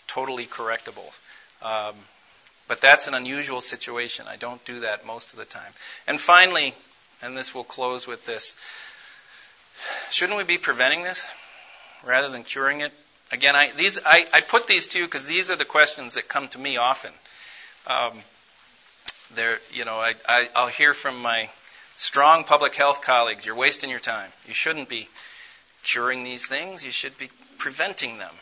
[0.08, 1.14] totally correctable.
[1.62, 1.96] Um,
[2.68, 4.26] but that's an unusual situation.
[4.28, 5.72] I don't do that most of the time.
[6.08, 6.74] And finally,
[7.22, 8.56] and this will close with this
[10.10, 11.28] Shouldn't we be preventing this
[12.04, 12.94] rather than curing it?
[13.32, 16.28] Again, I, these, I, I put these to you because these are the questions that
[16.28, 17.12] come to me often.
[17.88, 18.20] Um,
[19.34, 21.50] there, you know, I, I, I'll hear from my
[21.96, 24.32] strong public health colleagues, you're wasting your time.
[24.48, 25.10] You shouldn't be.
[25.84, 28.34] curing these things, you should be preventing them.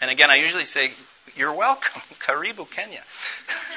[0.00, 0.92] And again, I usually say,
[1.36, 2.02] You're welcome.
[2.20, 3.02] Karibu, Kenya.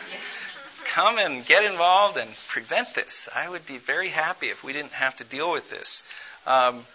[0.88, 3.28] Come and get involved and prevent this.
[3.36, 6.04] I would be very happy if we didn't have to deal with this.
[6.48, 6.86] Um,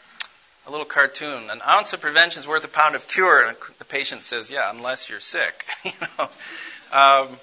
[0.66, 1.50] a little cartoon.
[1.50, 3.46] An ounce of prevention is worth a pound of cure.
[3.46, 6.28] And the patient says, "Yeah, unless you're sick." you know.
[6.92, 7.38] Um,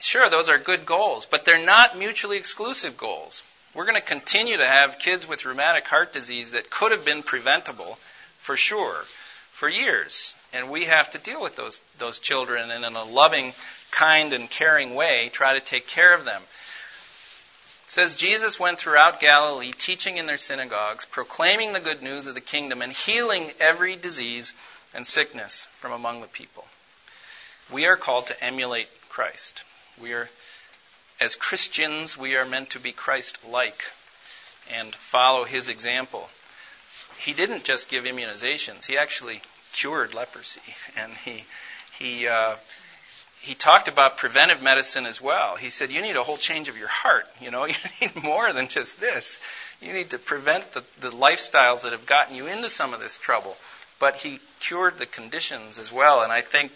[0.00, 3.42] sure, those are good goals, but they're not mutually exclusive goals.
[3.74, 7.22] We're going to continue to have kids with rheumatic heart disease that could have been
[7.22, 7.98] preventable,
[8.38, 9.04] for sure,
[9.50, 13.52] for years, and we have to deal with those those children and in a loving,
[13.90, 16.42] kind, and caring way, try to take care of them.
[17.84, 22.34] It says Jesus went throughout Galilee, teaching in their synagogues, proclaiming the good news of
[22.34, 24.54] the kingdom, and healing every disease
[24.94, 26.64] and sickness from among the people.
[27.72, 29.62] We are called to emulate Christ.
[30.00, 30.28] We are,
[31.20, 33.82] as Christians, we are meant to be Christ-like
[34.70, 36.28] and follow His example.
[37.18, 39.40] He didn't just give immunizations; He actually
[39.72, 40.60] cured leprosy,
[40.96, 41.44] and He
[41.98, 42.56] He uh,
[43.40, 45.56] he talked about preventive medicine as well.
[45.56, 47.26] He said, You need a whole change of your heart.
[47.40, 49.38] You know, you need more than just this.
[49.80, 53.16] You need to prevent the, the lifestyles that have gotten you into some of this
[53.16, 53.56] trouble.
[54.00, 56.22] But he cured the conditions as well.
[56.22, 56.72] And I think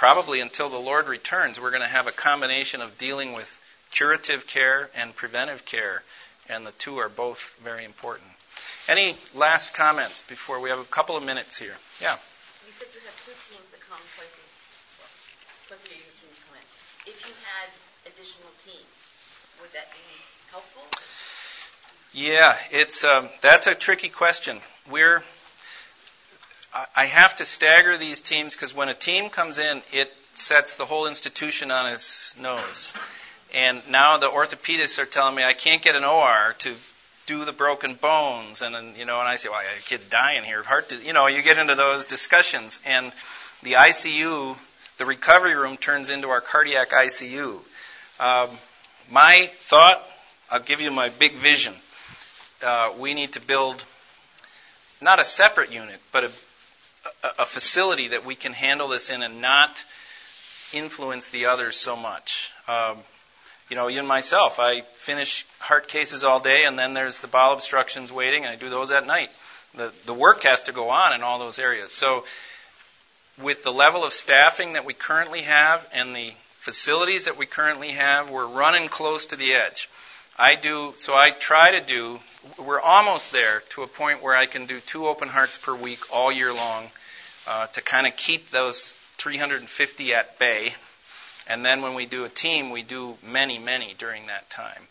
[0.00, 4.46] probably until the Lord returns, we're going to have a combination of dealing with curative
[4.46, 6.02] care and preventive care.
[6.48, 8.30] And the two are both very important.
[8.88, 11.76] Any last comments before we have a couple of minutes here?
[12.00, 12.16] Yeah.
[12.66, 16.38] You said you have two teams that come twice a twice a year your teams
[16.48, 17.12] come in.
[17.12, 17.68] If you had
[18.10, 18.96] additional teams,
[19.60, 20.00] would that be
[20.50, 20.80] helpful?
[22.14, 24.62] Yeah, it's um, that's a tricky question.
[24.90, 25.22] We're
[26.94, 30.86] I- have to stagger these teams because when a team comes in, it sets the
[30.86, 32.92] whole institution on its nose.
[33.52, 36.76] And now the orthopedists are telling me I can't get an OR to
[37.26, 39.82] do the broken bones, and, and you know, and I say, well, I got a
[39.82, 41.06] kid dying here of heart, disease.
[41.06, 43.12] you know, you get into those discussions, and
[43.62, 44.56] the ICU
[45.00, 47.58] the recovery room turns into our cardiac ICU.
[48.20, 48.50] Um,
[49.10, 50.06] my thought,
[50.50, 51.72] I'll give you my big vision.
[52.62, 53.82] Uh, we need to build
[55.00, 56.30] not a separate unit, but a,
[57.38, 59.82] a, facility that we can handle this in and not
[60.72, 62.50] influence the others so much.
[62.68, 62.98] Um,
[63.68, 67.54] you know, even myself, I finish heart cases all day, and then there's the bowel
[67.54, 69.30] obstructions waiting, and I do those at night.
[69.74, 71.92] The the work has to go on in all those areas.
[71.92, 72.24] So
[73.40, 77.92] with the level of staffing that we currently have and the facilities that we currently
[77.92, 79.88] have, we're running close to the edge.
[80.40, 82.18] I do, so I try to do,
[82.58, 86.00] we're almost there to a point where I can do two open hearts per week
[86.10, 86.86] all year long
[87.46, 90.72] uh, to kind of keep those 350 at bay.
[91.46, 94.82] And then when we do a team, we do many, many during that time.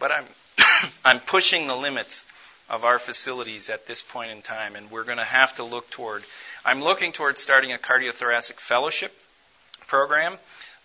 [0.00, 0.24] But I'm,
[1.04, 2.26] I'm pushing the limits
[2.68, 5.88] of our facilities at this point in time, and we're going to have to look
[5.90, 6.24] toward
[6.64, 9.16] I'm looking toward starting a cardiothoracic fellowship
[9.86, 10.36] program.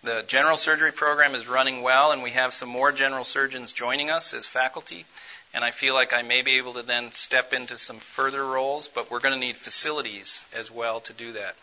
[0.02, 4.10] The general surgery program is running well, and we have some more general surgeons joining
[4.10, 5.06] us as faculty.
[5.54, 8.88] And I feel like I may be able to then step into some further roles,
[8.88, 11.54] but we're going to need facilities as well to do that.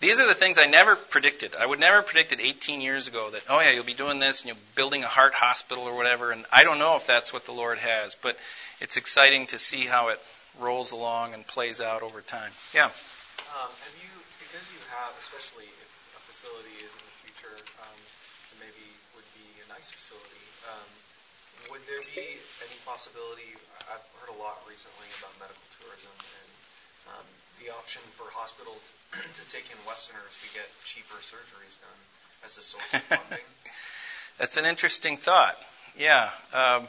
[0.00, 1.56] These are the things I never predicted.
[1.56, 4.48] I would never predicted 18 years ago that, oh yeah, you'll be doing this and
[4.48, 6.30] you're building a heart hospital or whatever.
[6.30, 8.36] And I don't know if that's what the Lord has, but
[8.80, 10.20] it's exciting to see how it
[10.60, 12.52] rolls along and plays out over time.
[12.74, 12.84] Yeah.
[12.84, 12.90] Um,
[13.66, 15.97] have you, because you have, especially if
[16.28, 17.98] facility is in the future, um,
[18.60, 18.84] maybe
[19.16, 20.90] would be a nice facility, um,
[21.72, 23.56] would there be any possibility,
[23.90, 26.48] I've heard a lot recently about medical tourism and
[27.16, 27.26] um,
[27.58, 28.92] the option for hospitals
[29.40, 32.00] to take in Westerners to get cheaper surgeries done
[32.44, 33.48] as a source of funding?
[34.38, 35.58] That's an interesting thought.
[35.98, 36.30] Yeah.
[36.54, 36.86] Um,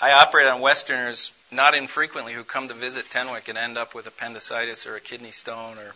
[0.00, 4.06] I operate on Westerners not infrequently who come to visit Tenwek and end up with
[4.06, 5.94] appendicitis or a kidney stone or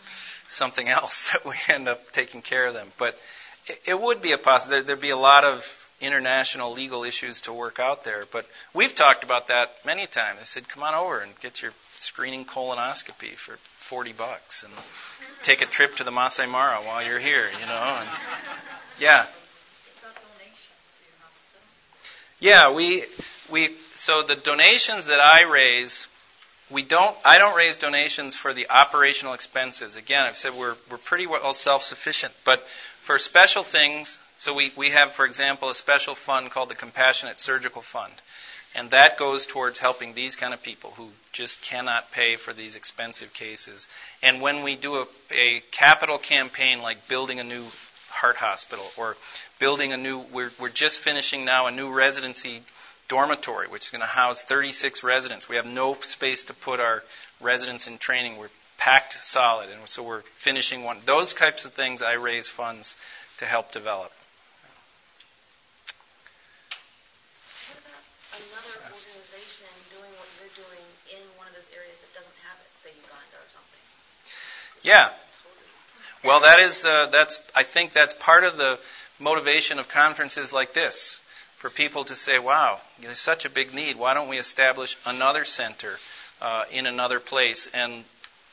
[0.48, 2.88] something else that we end up taking care of them.
[2.98, 3.18] But
[3.66, 4.86] it, it would be a possibility.
[4.86, 8.24] There'd be a lot of international legal issues to work out there.
[8.30, 10.38] But we've talked about that many times.
[10.40, 14.72] I said, come on over and get your screening colonoscopy for 40 bucks and
[15.42, 17.98] take a trip to the Masai Mara while you're here, you know.
[18.00, 18.09] And,
[18.98, 19.26] yeah.
[22.40, 23.05] Yeah, we
[23.53, 26.09] we so the donations that I raise,
[26.70, 29.94] we don't I don't raise donations for the operational expenses.
[29.94, 32.66] Again, I've said we're we're pretty well self-sufficient, but
[33.00, 37.38] for special things, so we we have for example a special fund called the Compassionate
[37.38, 38.14] Surgical Fund.
[38.74, 42.74] And that goes towards helping these kind of people who just cannot pay for these
[42.74, 43.86] expensive cases.
[44.22, 47.64] And when we do a, a capital campaign like building a new
[48.09, 49.16] heart hospital or
[49.59, 52.62] building a new, we're, we're just finishing now a new residency
[53.12, 55.46] dormitory, which is going to house 36 residents.
[55.46, 57.04] We have no space to put our
[57.42, 58.38] residents in training.
[58.38, 58.48] We're
[58.78, 60.96] packed solid, and so we're finishing one.
[61.04, 62.96] Those types of things I raise funds
[63.36, 64.10] to help develop.
[67.68, 68.00] What about
[68.32, 72.70] another organization doing what you're doing in one of those areas that doesn't have it,
[72.82, 73.82] say Uganda or something?
[74.80, 75.10] Yeah.
[76.24, 78.78] Well, that is uh, that's I think that's part of the
[79.20, 81.20] motivation of conferences like this
[81.62, 83.94] for people to say, "Wow, there's such a big need.
[83.94, 85.96] Why don't we establish another center
[86.40, 88.02] uh, in another place and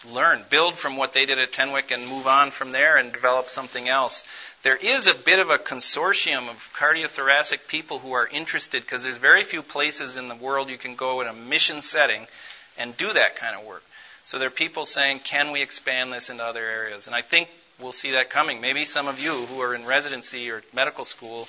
[0.06, 3.50] learn, build from what they did at Tenwek and move on from there and develop
[3.50, 4.24] something else?"
[4.62, 9.18] There is a bit of a consortium of cardiothoracic people who are interested because there's
[9.18, 12.28] very few places in the world you can go in a mission setting
[12.78, 13.84] and do that kind of work.
[14.26, 17.08] So there are people saying, can we expand this into other areas?
[17.08, 17.50] And I think
[17.80, 18.62] we'll see that coming.
[18.62, 21.48] Maybe some of you who are in residency or medical school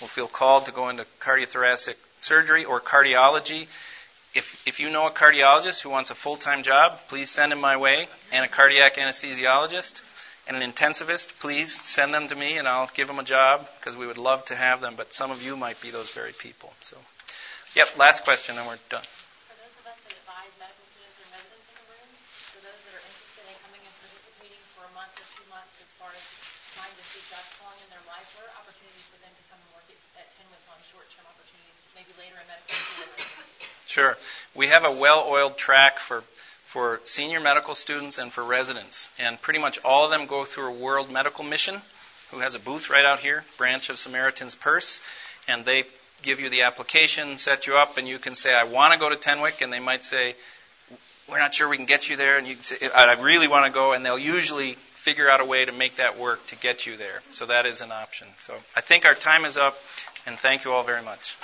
[0.00, 3.66] will feel called to go into cardiothoracic surgery or cardiology.
[4.34, 7.60] If, if you know a cardiologist who wants a full time job, please send him
[7.60, 10.02] my way, and a cardiac anesthesiologist
[10.48, 13.96] and an intensivist, please send them to me and I'll give them a job because
[13.96, 16.72] we would love to have them, but some of you might be those very people.
[16.80, 16.96] So,
[17.74, 19.04] yep, last question, and we're done.
[19.46, 22.10] For those of us that advise medical students and residents in the room,
[22.50, 25.74] for those that are interested in coming and participating for a month or two months
[25.78, 26.24] as far as
[26.74, 28.26] trying to in their life,
[28.58, 31.26] opportunities for them to come and work at, at Tenwek on short-term
[31.94, 33.26] maybe later in medical school?
[33.86, 34.16] Sure.
[34.54, 36.22] We have a well oiled track for
[36.70, 39.10] for senior medical students and for residents.
[39.18, 41.82] And pretty much all of them go through a World Medical Mission,
[42.30, 45.00] who has a booth right out here, branch of Samaritan's Purse,
[45.48, 45.82] and they
[46.22, 49.08] give you the application, set you up, and you can say, I want to go
[49.08, 50.36] to Tenwek," and they might say,
[51.28, 53.66] we're not sure we can get you there, and you can say, I really want
[53.66, 56.84] to go, and they'll usually figure out a way to make that work to get
[56.84, 57.22] you there.
[57.32, 58.28] So that is an option.
[58.38, 59.78] So I think our time is up,
[60.26, 61.38] and thank you all very much.